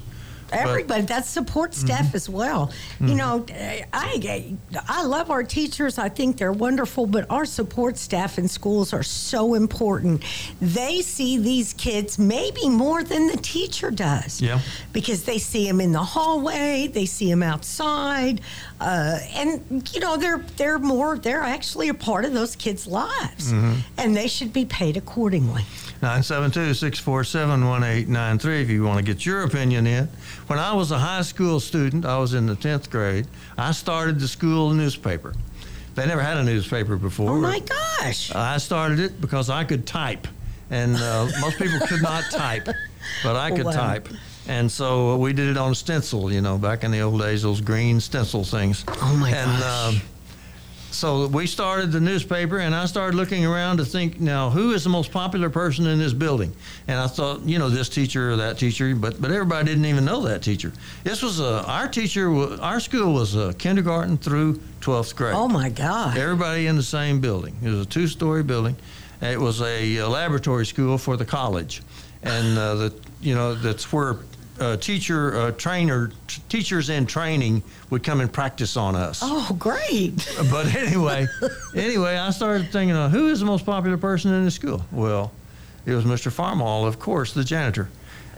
[0.52, 2.70] Everybody, that's support staff as well.
[3.00, 3.44] You know,
[3.92, 4.56] I
[4.88, 5.98] I love our teachers.
[5.98, 10.22] I think they're wonderful, but our support staff in schools are so important.
[10.60, 14.40] They see these kids maybe more than the teacher does.
[14.40, 14.60] Yeah.
[14.92, 18.40] Because they see them in the hallway, they see them outside,
[18.80, 23.50] uh, and you know they're they're more they're actually a part of those kids' lives,
[23.98, 25.64] and they should be paid accordingly.
[26.02, 30.08] 972-647-1893 if you want to get your opinion in.
[30.46, 33.26] When I was a high school student, I was in the 10th grade,
[33.56, 35.34] I started the school newspaper.
[35.94, 37.30] They never had a newspaper before.
[37.30, 38.34] Oh my gosh!
[38.34, 40.26] I started it because I could type,
[40.70, 42.66] and uh, most people could not type,
[43.22, 43.70] but I could Wow.
[43.72, 44.08] type.
[44.48, 47.42] And so we did it on a stencil, you know, back in the old days,
[47.44, 48.84] those green stencil things.
[48.88, 49.94] Oh my and, gosh.
[49.94, 50.02] um,
[50.94, 54.84] so we started the newspaper, and I started looking around to think, now who is
[54.84, 56.54] the most popular person in this building?
[56.86, 60.04] And I thought, you know, this teacher or that teacher, but but everybody didn't even
[60.04, 60.72] know that teacher.
[61.02, 62.32] This was a our teacher.
[62.60, 65.34] Our school was a kindergarten through twelfth grade.
[65.34, 66.16] Oh my God!
[66.16, 67.56] Everybody in the same building.
[67.62, 68.76] It was a two-story building.
[69.20, 71.82] It was a, uh laboratory school for the college,
[72.22, 74.18] and uh, the you know that's where
[74.64, 79.20] uh, teacher uh, trainer t- teachers in training would come and practice on us.
[79.22, 80.28] Oh, great!
[80.50, 81.26] But anyway,
[81.74, 84.84] anyway, I started thinking, uh, who is the most popular person in the school?
[84.90, 85.30] Well,
[85.86, 86.32] it was Mr.
[86.32, 87.88] Farmall, of course, the janitor.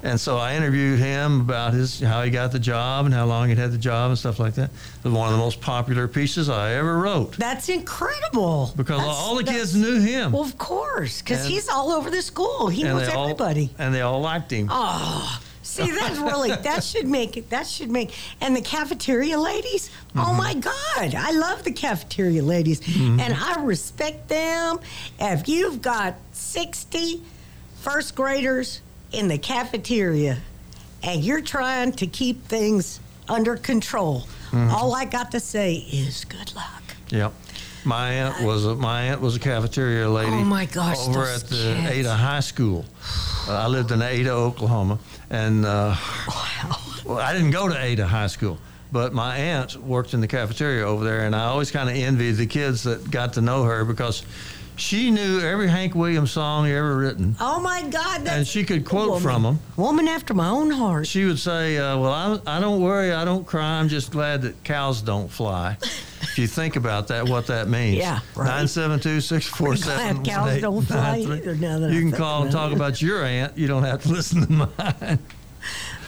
[0.02, 3.48] And so I interviewed him about his how he got the job and how long
[3.48, 4.70] he'd had the job and stuff like that.
[4.70, 8.72] It was one of the most popular pieces I ever wrote That's incredible.
[8.76, 10.32] because That's- all the kids knew him.
[10.32, 12.68] Well, of course, because he's all over the school.
[12.68, 13.70] He knows all, everybody.
[13.78, 14.68] and they all liked him.
[14.70, 15.40] Oh,
[15.76, 17.50] see, that's really that should make it.
[17.50, 18.12] That should make.
[18.40, 19.90] And the cafeteria ladies.
[20.14, 20.36] Oh Mm-hmm.
[20.38, 24.78] my God, I love the cafeteria ladies, and I respect them.
[25.20, 27.22] If you've got 60
[27.80, 28.80] first graders
[29.12, 30.38] in the cafeteria,
[31.02, 34.70] and you're trying to keep things under control, Mm-hmm.
[34.70, 36.82] all I got to say is good luck.
[37.10, 37.32] Yep.
[37.84, 40.30] My aunt was a, my aunt was a cafeteria lady.
[40.30, 41.90] Oh, my gosh, Over at the kids.
[41.90, 42.84] Ada High School.
[43.48, 44.98] Uh, I lived in Ada, Oklahoma,
[45.30, 45.94] and uh,
[47.04, 48.58] well, I didn't go to Ada High School,
[48.92, 52.36] but my aunt worked in the cafeteria over there, and I always kind of envied
[52.36, 54.22] the kids that got to know her because
[54.76, 58.84] she knew every Hank Williams song ever written, Oh my God, that's and she could
[58.84, 59.22] quote woman.
[59.22, 59.58] from them.
[59.76, 61.06] Woman after my own heart.
[61.06, 62.12] She would say, uh, "Well,
[62.46, 63.78] I, I don't worry, I don't cry.
[63.78, 65.78] I'm just glad that cows don't fly."
[66.36, 67.96] if you think about that, what that means.
[67.96, 68.46] Yeah, right.
[68.46, 70.18] Nine seven two six four seven.
[70.18, 73.24] I'm cows don't fly either, now that You I can call and talk about your
[73.24, 73.56] aunt.
[73.56, 75.18] You don't have to listen to mine.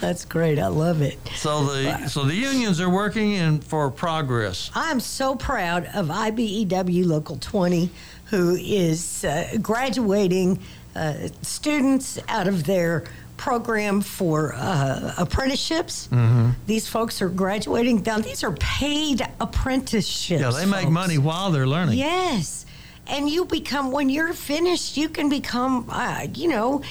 [0.03, 0.59] That's great.
[0.59, 1.19] I love it.
[1.37, 4.71] So the so the unions are working in for progress.
[4.75, 7.89] I'm so proud of IBEW Local 20,
[8.27, 10.59] who is uh, graduating
[10.95, 13.05] uh, students out of their
[13.39, 16.09] program for uh, apprenticeships.
[16.09, 16.51] Mm-hmm.
[16.67, 18.03] These folks are graduating.
[18.05, 20.43] Now, these are paid apprenticeships.
[20.43, 21.97] Yeah, they make money while they're learning.
[21.97, 22.67] Yes.
[23.07, 26.83] And you become, when you're finished, you can become, uh, you know,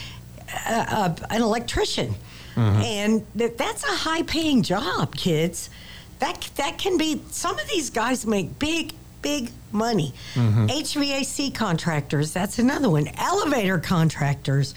[0.65, 2.15] uh, uh, an electrician.
[2.55, 5.69] And th- that's a high paying job, kids.
[6.17, 10.11] That, that can be, some of these guys make big, big money.
[10.33, 13.09] HVAC contractors, that's another one.
[13.17, 14.73] Elevator contractors.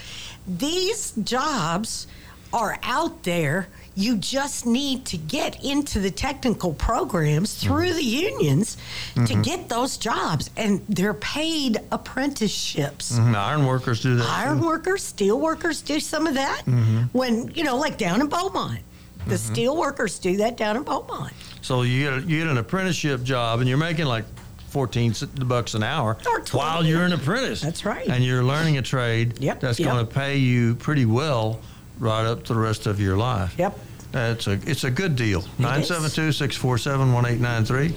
[0.58, 2.06] These jobs
[2.52, 3.68] are out there.
[3.94, 7.68] You just need to get into the technical programs mm-hmm.
[7.68, 8.76] through the unions
[9.14, 9.42] to mm-hmm.
[9.42, 13.12] get those jobs, and they're paid apprenticeships.
[13.18, 14.24] Mhm, Iron workers do that.
[14.24, 14.30] too.
[14.30, 16.62] Iron workers, steel workers do some of that.
[16.66, 17.02] Mm-hmm.
[17.12, 18.80] When you know, like down in Beaumont,
[19.26, 21.32] the steel workers do that down in Beaumont.
[21.60, 24.24] So you get a, you get an apprenticeship job, and you're making like
[24.70, 26.16] fourteen s- bucks an hour
[26.52, 27.60] while you're an apprentice.
[27.60, 28.06] That's right.
[28.08, 29.38] And you're learning a trade.
[29.40, 29.92] Yep, That's yep.
[29.92, 31.60] going to pay you pretty well
[31.98, 33.54] right up to the rest of your life.
[33.58, 33.78] Yep.
[34.14, 35.42] It's a it's a good deal.
[35.58, 37.92] 972-647-1893.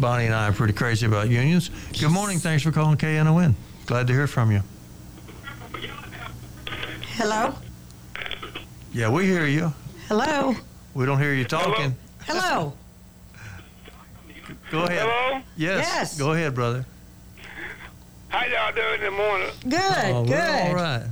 [0.00, 1.70] Bonnie and I are pretty crazy about unions.
[1.98, 2.38] Good morning.
[2.38, 3.54] Thanks for calling KNON.
[3.86, 4.62] Glad to hear from you.
[7.16, 7.54] Hello,
[8.92, 9.72] Yeah, we hear you.
[10.06, 10.54] hello,
[10.94, 11.96] We don't hear you talking.
[12.24, 12.74] hello.
[14.70, 15.08] Go ahead.
[15.08, 15.42] Hello?
[15.56, 15.86] Yes.
[15.86, 16.18] Yes.
[16.18, 16.84] Go ahead, brother.
[18.28, 19.50] How y'all doing in the morning?
[19.66, 20.32] Good, oh, good.
[20.32, 21.06] we're all right.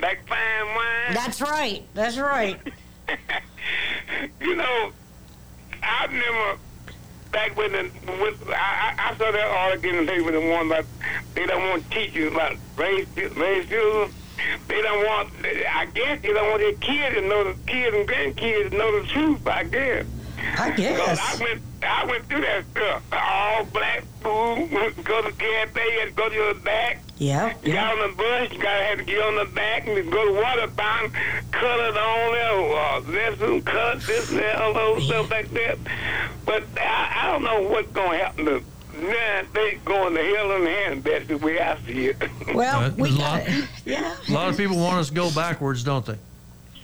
[0.00, 1.14] Like fine wine?
[1.14, 1.82] That's right.
[1.92, 2.58] That's right.
[4.40, 4.92] you know,
[5.82, 6.58] I remember
[7.30, 10.66] back when the when I, I I saw that article in the paper the one
[10.66, 10.86] about
[11.34, 14.10] they don't want to teach you about race racism.
[14.68, 15.30] They don't want.
[15.44, 19.00] I guess they don't want their kids to know the kids and grandkids to know
[19.02, 19.46] the truth.
[19.46, 20.06] I guess.
[20.58, 21.40] I Cause guess.
[21.40, 23.02] I went, I went through that stuff.
[23.12, 27.00] All black food, go to cafe, and go to your back.
[27.18, 27.54] Yeah.
[27.62, 27.94] You yeah.
[27.94, 30.40] got on the bus, you gotta have to get on the back and go to
[30.40, 31.12] water fountain,
[31.52, 35.50] cut it on there, uh, this and cut this and that, all those stuff like
[35.52, 35.78] that.
[36.44, 38.62] But I, I don't know what's gonna happen to
[39.00, 42.16] man, they going to hell in a handbasket the way I see it.
[42.54, 44.16] Well, Uh, we there's a got lot- Yeah.
[44.28, 46.16] A lot of people want us to go backwards, don't they?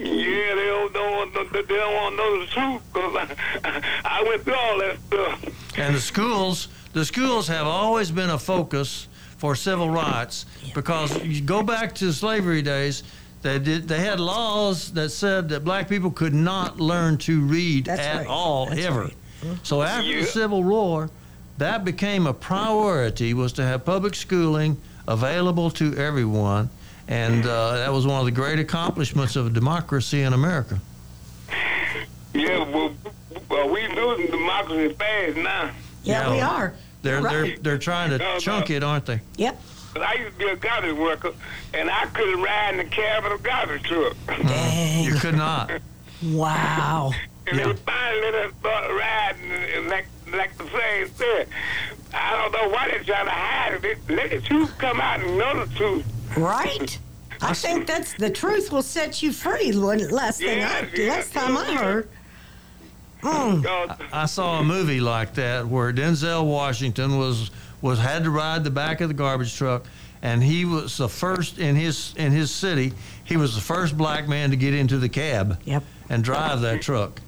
[0.05, 3.17] Yeah, they don't, don't want to, they don't want to know the truth because
[3.65, 5.79] I, I went through all that stuff.
[5.79, 9.09] And the schools, the schools have always been a focus
[9.39, 13.03] for civil rights because you go back to slavery days.
[13.43, 13.89] They did.
[13.89, 18.17] They had laws that said that black people could not learn to read That's at
[18.19, 18.27] right.
[18.27, 19.01] all That's ever.
[19.05, 19.15] right.
[19.43, 19.55] Mm-hmm.
[19.63, 20.21] So after Yeah.
[20.21, 21.09] the Civil War,
[21.57, 24.77] that became a priority was to have public schooling
[25.09, 26.69] available to everyone,
[27.11, 30.79] and uh, that was one of the great accomplishments of democracy in America.
[32.33, 32.93] Yeah, well,
[33.49, 35.71] well we losing democracy fast now.
[36.05, 36.31] Yeah, Yeah.
[36.33, 36.75] we are.
[37.03, 37.33] They're Right.
[37.33, 38.39] they're they're trying to No, no.
[38.39, 39.21] chunk it, aren't they?
[39.37, 39.61] Yep.
[39.93, 41.33] But I used to be a garbage worker,
[41.75, 44.17] and I couldn't ride in the cab of a garbage truck.
[44.29, 45.05] Dang.
[45.05, 45.71] You could not.
[46.23, 47.13] Wow.
[47.49, 47.67] And Yeah.
[47.69, 51.49] they finally let us start riding, like, like the saying said,
[52.15, 54.07] I don't know why they're trying to hide it.
[54.07, 56.05] They- Let the truth come out and know the truth.
[56.37, 56.99] Right?
[57.43, 59.73] I think that's the truth will set you free.
[59.77, 62.09] When- Last thing I, Yeah, yeah, last time I heard.
[63.23, 63.97] Mm.
[64.13, 67.51] I saw a movie like that where Denzel Washington was
[67.83, 69.85] was had to ride the back of the garbage truck,
[70.23, 72.93] and he was the first in his in his city.
[73.25, 75.83] He was the first black man to get into the cab Yep.
[76.09, 77.21] and drive that truck.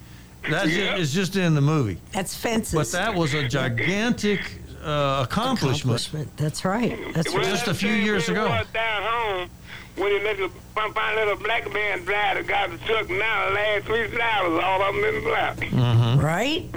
[0.50, 0.96] That's Yeah.
[0.96, 2.74] just, it's just in the movie, That's fences.
[2.74, 4.40] but that was a gigantic
[4.82, 6.00] uh, accomplishment.
[6.00, 6.36] accomplishment.
[6.36, 6.98] That's right.
[7.14, 7.50] That's well, right.
[7.50, 8.48] Just a few years ago.
[8.72, 9.50] down home
[9.96, 13.08] when they let the finally let a black man drive the garbage truck.
[13.08, 15.56] Now the last three drivers, all of them in black.
[15.58, 16.20] Mm-hmm.
[16.20, 16.70] Right?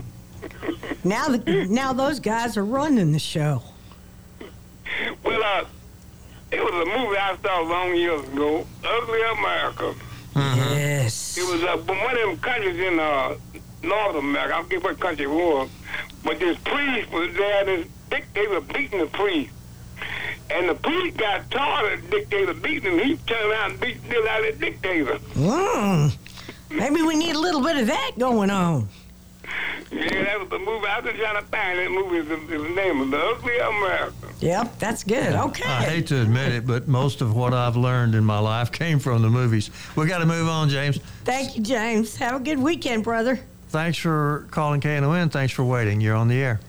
[1.04, 3.62] now, the, now those guys are running the show.
[5.24, 5.66] Well, uh,
[6.52, 9.96] it was a movie I saw long years ago, Ugly America.
[10.36, 11.38] Yes.
[11.38, 13.36] It was uh, one of them countries in uh,
[13.84, 14.58] North America.
[14.58, 15.70] I forget what country it was.
[16.24, 19.52] But this priest was there, this dictator beating the priest.
[20.50, 23.00] And the priest got tired of the dictator beating him.
[23.00, 25.18] He turned around and beat the hell out of the dictator.
[25.34, 26.18] Mm.
[26.70, 28.88] Maybe we need a little bit of that going on.
[29.92, 30.88] Yeah, that was the movie.
[30.88, 32.22] I was just trying to find that movie.
[32.22, 34.28] The, the name of The Ugly America.
[34.40, 35.34] Yep, that's good.
[35.34, 35.70] Okay.
[35.70, 39.00] I hate to admit it, but most of what I've learned in my life came
[39.00, 39.70] from the movies.
[39.96, 41.00] We got to move on, James.
[41.24, 42.16] Thank you, James.
[42.18, 43.40] Have a good weekend, brother.
[43.70, 45.32] Thanks for calling KNON.
[45.32, 46.02] Thanks for waiting.
[46.02, 46.60] You're on the air.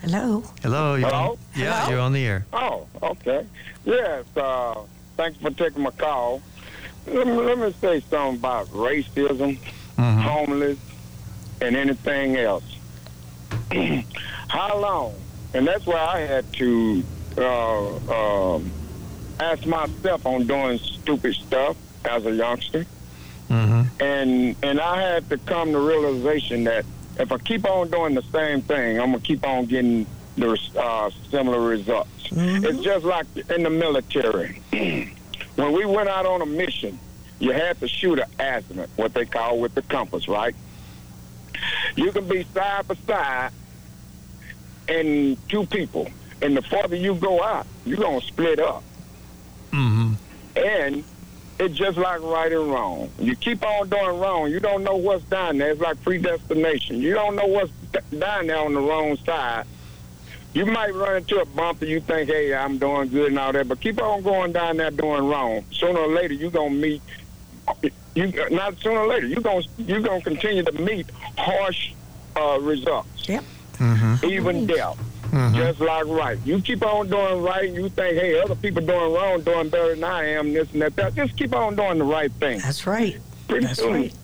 [0.00, 0.44] Hello.
[0.62, 0.94] Hello.
[0.94, 1.30] You're Hello?
[1.30, 1.90] On, yeah, Hello?
[1.90, 2.46] you're on the air.
[2.52, 3.48] Oh, okay.
[3.84, 4.74] Yes, uh,
[5.16, 6.42] thanks for taking my call.
[7.06, 9.60] Let me, let me say something about racism,
[9.98, 10.22] Mhm.
[10.22, 10.78] homeless,
[11.60, 12.64] and anything else.
[14.48, 15.14] How long?
[15.54, 17.04] And that's why I had to
[17.36, 18.74] uh, um
[19.40, 22.86] asked myself on doing stupid stuff as a youngster,
[23.48, 26.84] hmm and and I had to come to realization that
[27.18, 30.06] if I keep on doing the same thing, I'm gonna keep on getting
[30.36, 32.10] the uh, similar results.
[32.64, 34.60] It's just like in the military.
[34.70, 36.98] when we went out on a mission,
[37.40, 40.54] you had to shoot an azimuth, what they call with the compass, right?
[41.96, 43.50] You can be side by side
[44.88, 46.08] and two people,
[46.40, 48.82] and the farther you go out, you're gonna split up.
[49.72, 50.12] hmm
[50.56, 51.04] And
[51.58, 53.10] it's just like right and wrong.
[53.18, 54.50] You keep on doing wrong.
[54.50, 55.70] You don't know what's down there.
[55.72, 57.00] It's like predestination.
[57.00, 59.64] You don't know what's d- down there on the wrong side.
[60.54, 63.52] You might run into a bump and you think, hey, I'm doing good and all
[63.52, 65.64] that, but keep on going down there doing wrong.
[65.72, 67.02] Sooner or later, you're going to meet,
[68.14, 71.06] you not sooner or later, you're going you're gonna continue to meet
[71.36, 71.92] harsh
[72.34, 73.44] uh, results, Yep.
[73.76, 74.98] hmm even death.
[75.30, 76.38] Hmm Just like right.
[76.44, 79.94] You keep on doing right, and you think, hey, other people doing wrong, doing better
[79.94, 80.96] than I am, this and that.
[80.96, 81.14] that.
[81.14, 82.58] Just keep on doing the right thing.
[82.60, 83.16] That's right.
[83.48, 84.14] Pretty That's soon, right.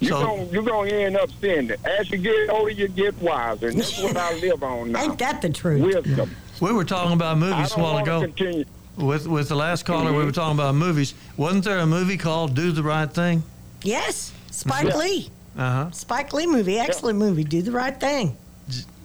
[0.00, 1.80] you're So- going you're gonna end up seeing it.
[1.84, 5.02] As you get older, you get wiser, and that's what I live on now.
[5.02, 5.82] Ain't that the truth?
[5.82, 6.30] Wisdom.
[6.60, 8.20] We were talking about movies a while ago.
[8.20, 8.64] continue.
[8.96, 10.18] With with the last caller, Mm-hmm.
[10.18, 11.14] we were talking about movies.
[11.36, 13.42] Wasn't there a movie called Do the Right Thing?
[13.82, 14.32] Yes.
[14.52, 14.96] Spike Yeah.
[14.96, 15.30] Lee.
[15.58, 15.90] Uh huh.
[15.90, 16.78] Spike Lee movie.
[16.78, 17.42] Excellent movie.
[17.42, 18.36] Do the right thing.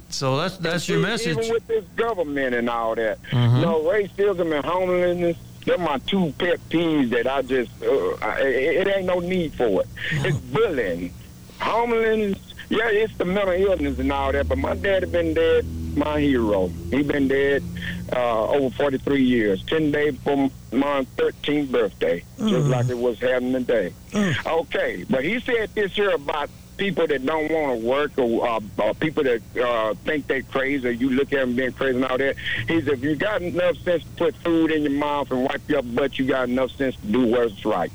[0.10, 1.38] So that's that's your message.
[1.38, 3.60] Even with this government and all that, Mhm.
[3.60, 5.38] you know, racism and homelessness.
[5.66, 9.54] They're my two pet peeves that I just, uh, I, it, it ain't no need
[9.54, 9.88] for it.
[10.26, 11.14] It's bullying.
[11.60, 12.40] Homelessness,
[12.70, 16.70] yeah, it's the mental illness and all that, but my daddy been dead, my hero.
[16.90, 17.62] He been dead
[18.16, 23.66] uh, over 43 years, 10 days from my 13th birthday, just like it was happening
[23.66, 23.94] today.
[24.48, 26.50] Okay, but he said this here about
[26.80, 30.88] people that don't want to work or, uh, or people that uh, think they're crazy
[30.88, 32.36] or you look at them being crazy and all that.
[32.68, 35.68] He said, if you got enough sense to put food in your mouth and wipe
[35.70, 37.92] your butt, you got enough sense to do what's right.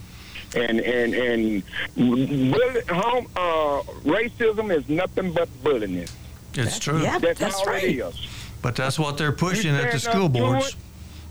[0.55, 1.63] And and and
[1.97, 6.07] bully, home, uh, racism is nothing but bullying.
[6.55, 7.01] It's true.
[7.01, 7.83] Yeah, That's, that's all right.
[7.83, 8.29] it is.
[8.63, 10.69] But that's what they're pushing at the school boards.
[10.69, 10.77] it,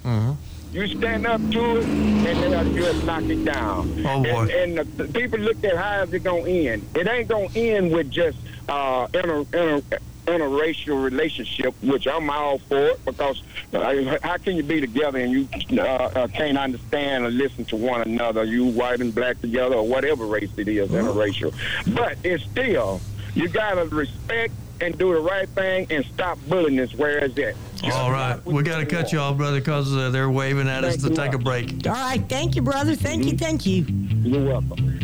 [0.04, 0.32] hmm
[0.74, 4.04] You stand up to it, and they'll just knock it down.
[4.08, 4.48] Oh, boy.
[4.52, 6.90] And, and the, people look at how is it going to end.
[6.96, 9.82] It ain't going to end with just uh, inter, inter,
[10.26, 15.32] interracial relationship, which I'm all for it because uh, how can you be together and
[15.32, 15.48] you
[15.80, 18.44] uh, uh, can't understand or listen to one another?
[18.44, 21.54] You white and black together or whatever race it is, interracial.
[21.94, 23.00] But it's still
[23.36, 26.94] you got to respect and do the right thing and stop bullying this.
[26.96, 27.56] Where is it?
[27.92, 30.98] All right, we got to cut you off, brother, because uh, they're waving at us
[31.04, 31.86] to you take a break.
[31.86, 32.24] All right.
[32.30, 32.96] Thank you, brother.
[32.96, 33.38] Thank you.
[33.38, 33.84] Thank you.
[33.84, 35.02] You're welcome.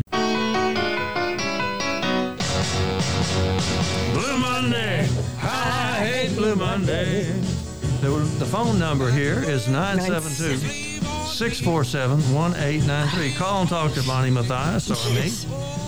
[4.14, 5.08] Blue Monday.
[5.42, 7.24] I hate Blue Monday.
[8.02, 8.10] The,
[8.40, 10.58] the phone number here is 972
[11.26, 13.34] 647 1893.
[13.34, 15.32] Call and talk to Bonnie Matthias or me.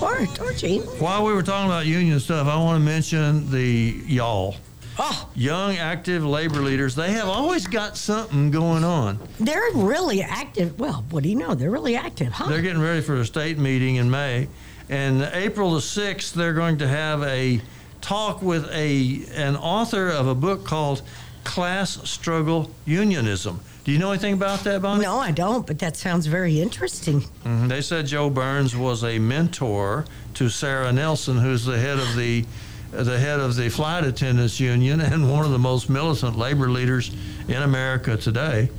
[0.02, 0.82] Or, or Gene.
[1.00, 4.56] While we were talking about union stuff, I want to mention the y'all.
[5.00, 9.20] Oh, Young, active labor leaders, they have always got something going on.
[9.39, 10.78] they're really active.
[10.80, 11.56] Well, what do you know?
[11.56, 12.50] They're really active, huh?
[12.50, 14.48] They're getting ready for a state meeting in May.
[14.89, 17.62] And April the 6th, they're going to have a
[18.02, 21.02] talk with a an author of a book called
[21.46, 23.60] Class Struggle Unionism.
[23.84, 25.04] Do you know anything about that, Bonnie?
[25.04, 27.22] no, I don't, but that sounds very interesting.
[27.46, 27.68] Mhm.
[27.70, 32.46] They said Joe Burns was a mentor to Sara Nelson, who's the head of the
[32.92, 37.12] the head of the flight attendants union and one of the most militant labor leaders
[37.48, 38.70] in America today,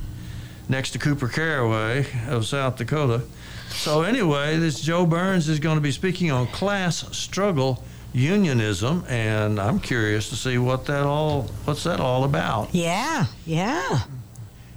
[0.69, 3.23] next to Cooper Caraway of South Dakota.
[3.71, 7.83] So anyway, this Joe Burns is going to be speaking on class struggle
[8.13, 12.75] unionism, and I'm curious to see what that all what's that all about.
[12.75, 14.01] Yeah, yeah.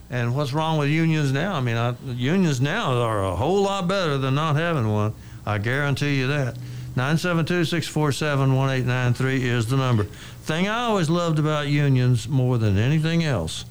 [0.10, 1.56] And what's wrong with unions now?
[1.56, 5.14] I mean, I, unions now are a whole lot better than not having one.
[5.46, 6.58] I guarantee you that.
[6.96, 10.06] 972 647 1893 is the number.
[10.44, 13.66] Thing I always loved about unions more than anything else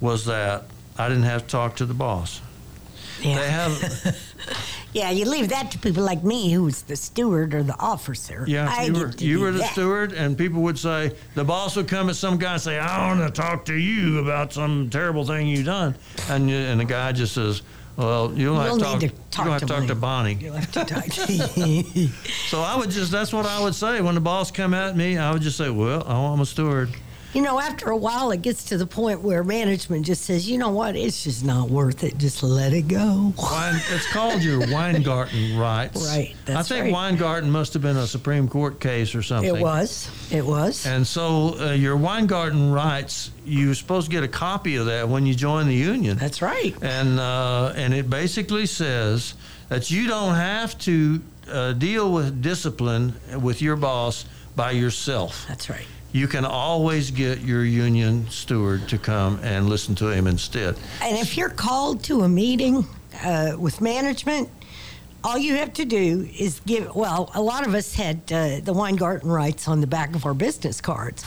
[0.00, 0.64] was that
[0.98, 2.42] I didn't have to talk to the boss.
[3.22, 3.38] Yeah.
[3.38, 4.16] They have,
[4.92, 8.44] yeah, you leave that to people like me, who's the steward or the officer.
[8.46, 9.72] yeah, I you were, you were the that.
[9.72, 13.06] steward, and people would say, the boss would come at some guy and say, I
[13.06, 15.94] want to talk to you about some terrible thing you done.
[16.28, 17.62] And, you, and the guy just says,
[17.96, 20.34] well, you'll have You'll talk, need to talk you'll have to, talk to Bonnie.
[20.34, 22.08] You'll have to talk to
[22.48, 24.00] So I would just, that's what I would say.
[24.00, 26.90] When the boss come at me, I would just say, well, I'm a steward.
[27.36, 30.56] You know, after a while, it gets to the point where management just says, you
[30.56, 32.16] know what, it's just not worth it.
[32.16, 33.34] Just let it go.
[33.36, 36.02] Wine, it's called your Weingarten rights.
[36.02, 36.92] Right, that's I think right.
[36.94, 39.54] Weingarten must have been a Supreme Court case or something.
[39.54, 40.10] It was.
[40.30, 40.86] It was.
[40.86, 45.26] And so uh, your Weingarten rights, you're supposed to get a copy of that when
[45.26, 46.16] you join the union.
[46.16, 46.74] That's right.
[46.80, 49.34] and uh, and it basically says
[49.68, 51.20] that you don't have to
[51.50, 53.12] uh, deal with discipline
[53.42, 54.24] with your boss
[54.56, 55.44] by yourself.
[55.48, 55.84] That's right.
[56.16, 60.74] You can always get your union steward to come and listen to him instead.
[61.02, 62.86] And if you're called to a meeting
[63.22, 64.48] uh, with management,
[65.22, 66.96] all you have to do is give.
[66.96, 70.32] Well, a lot of us had uh, the Weingarten rights on the back of our
[70.32, 71.22] business cards.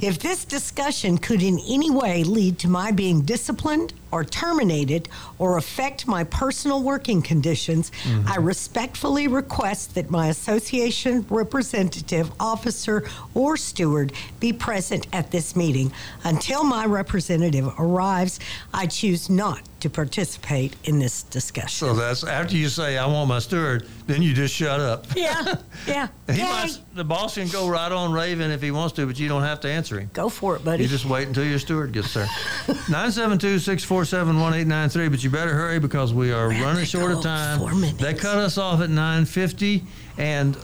[0.00, 5.56] If this discussion could in any way lead to my being disciplined or terminated or
[5.56, 8.28] affect my personal working conditions, mm-hmm.
[8.28, 15.92] I respectfully request that my association representative, officer, or steward be present at this meeting.
[16.24, 18.40] Until my representative arrives,
[18.72, 21.68] I choose not to participate in this discussion.
[21.68, 25.06] So that's after you say I want my steward, then you just shut up.
[25.14, 25.56] Yeah,
[25.86, 26.08] yeah.
[26.28, 29.28] He might, the boss can go right on raving if he wants to, but you
[29.28, 30.10] don't have to answer him.
[30.12, 30.82] Go for it, buddy.
[30.82, 32.26] You just wait until your steward gets there.
[32.66, 33.97] 972 647
[34.36, 37.58] 1893, but you better hurry because we are Where'd running short of time.
[37.58, 38.00] Four minutes.
[38.00, 39.82] They cut us off at 950,
[40.18, 40.56] and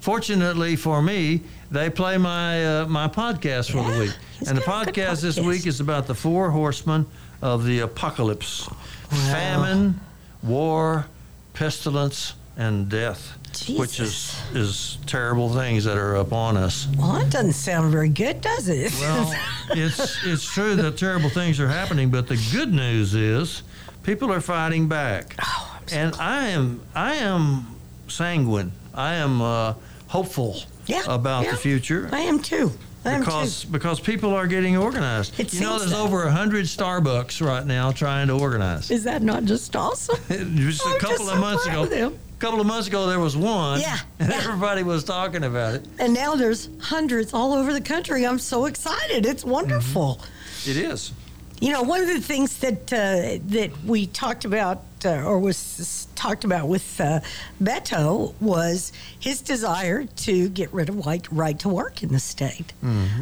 [0.00, 4.12] fortunately for me, they play my uh, my podcast for Yeah, the week.
[4.48, 7.06] And the good podcast this week is about the four horsemen
[7.42, 8.68] of the apocalypse
[9.08, 10.00] famine,
[10.42, 11.06] war,
[11.54, 13.36] pestilence, and death.
[13.68, 16.86] Which is, is terrible things that are upon us.
[16.96, 18.92] well, that doesn't sound very good, does it?
[19.00, 19.34] Well,
[19.70, 23.64] it's it's true that terrible things are happening, but the good news is
[24.04, 27.66] people are fighting back, Oh, I'm so and I am I am
[28.06, 28.70] sanguine.
[28.94, 29.74] I am uh,
[30.06, 30.56] hopeful
[30.86, 31.50] Yeah, about yeah.
[31.50, 32.70] the future I am too.
[33.04, 33.68] I am because too.
[33.72, 35.38] because people are getting organized.
[35.40, 35.98] It you know, there's that.
[35.98, 38.92] over a hundred Starbucks right now trying to organize.
[38.92, 40.16] Is that not just awesome?
[40.56, 42.12] Just a I'm couple just of so months ago, of them.
[42.14, 43.80] a couple of months ago there was one.
[43.80, 45.86] Yeah, and everybody was talking about it.
[45.98, 48.26] And now there's hundreds all over the country.
[48.26, 49.26] I'm so excited.
[49.26, 50.18] It's wonderful.
[50.20, 50.70] Mm-hmm.
[50.70, 51.12] It is.
[51.60, 56.08] You know, one of the things that uh, that we talked about uh, or was
[56.14, 57.20] talked about with uh,
[57.62, 62.72] Beto was his desire to get rid of white right to work in the state.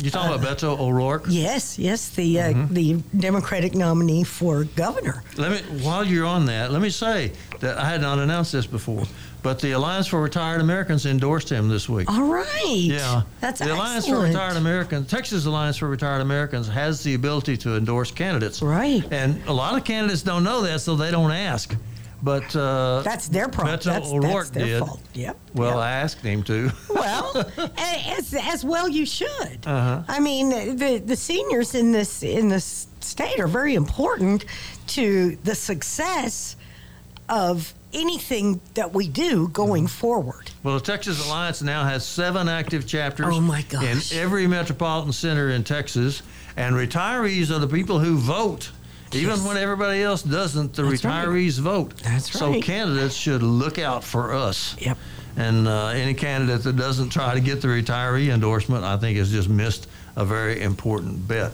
[0.01, 1.25] You talking about Beto O'Rourke?
[1.29, 2.75] Yes, yes, the uh, Mm-hmm.
[2.75, 5.23] the Democratic nominee for governor.
[5.37, 8.67] Let me, while you're on that, let me say that I had not announced this
[8.67, 9.05] before,
[9.49, 12.07] but the Alliance for Retired Americans endorsed him this week.
[12.13, 12.67] All right.
[12.67, 14.19] Yeah, That's the Alliance for.
[14.19, 18.61] Retired Americans, Texas Alliance for Retired Americans, has the ability to endorse candidates.
[18.61, 19.03] Right.
[19.11, 21.75] and a lot of candidates don't know that, so they don't ask.
[22.23, 23.79] But uh, That's their problem.
[23.79, 24.79] Beto That's, O'Rourke that's their did.
[24.81, 25.01] fault.
[25.15, 25.39] Yep.
[25.55, 25.79] Well, yep.
[25.79, 26.71] I asked him to.
[26.91, 29.61] well, as as well you should.
[29.65, 30.03] Uh-huh.
[30.09, 34.45] I mean, the the seniors in this in this state are very important
[34.89, 36.57] to the success
[37.31, 40.51] of anything that we do going forward.
[40.63, 44.13] Well, the Texas Alliance now has seven active chapters Oh, my gosh.
[44.13, 46.23] in every metropolitan center in Texas,
[46.57, 48.71] and retirees are the people who vote.
[49.13, 49.47] Even Yes.
[49.47, 51.27] when everybody else doesn't, the That's right.
[51.27, 51.97] retirees vote.
[52.05, 52.39] That's right.
[52.41, 54.77] So candidates should look out for us.
[54.81, 54.99] Yep.
[55.37, 59.31] And uh, any candidate that doesn't try to get the retiree endorsement, I think, has
[59.31, 59.87] just missed
[60.17, 61.53] a very important bet.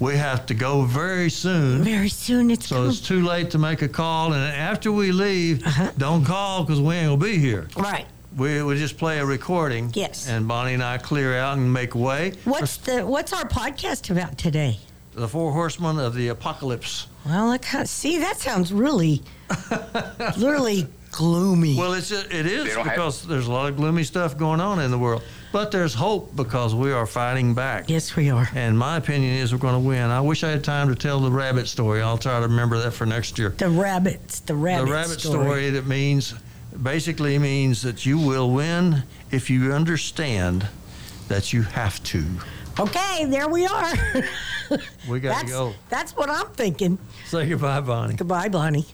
[0.00, 1.82] We have to go very soon.
[1.84, 2.90] Very soon it's So coming.
[2.90, 4.32] it's too late to make a call.
[4.32, 5.90] And after we leave, Uh-huh.
[5.98, 7.68] don't call because we ain't to be here.
[7.76, 8.06] right.
[8.36, 9.92] We we just play a recording.
[9.94, 10.28] Yes.
[10.28, 12.32] And Bonnie and I clear out and make way.
[12.44, 14.78] What's the what's our podcast about today?
[15.14, 17.06] The four horsemen of the apocalypse.
[17.24, 18.18] Well, I can't see.
[18.18, 19.22] That sounds really,
[20.38, 21.76] really gloomy.
[21.76, 24.80] Well, it's it is don't have- because there's a lot of gloomy stuff going on
[24.80, 27.88] in the world, but there's hope because we are fighting back.
[27.88, 28.48] yes, we are.
[28.54, 30.10] And my opinion is we're going to win.
[30.10, 32.02] I wish I had time to tell the rabbit story.
[32.02, 33.50] I'll try to remember that for next year.
[33.50, 34.40] The rabbits.
[34.40, 34.86] The rabbit.
[34.86, 35.70] the rabbit story.
[35.70, 36.34] that means
[36.82, 40.66] basically means that you will win if you understand
[41.28, 42.24] that you have to.
[42.78, 43.94] Okay, there we are.
[45.08, 45.74] We got to that's, go.
[45.90, 46.98] That's what I'm thinking.
[47.26, 48.14] Say goodbye, Bonnie.
[48.14, 48.86] Goodbye, Bonnie.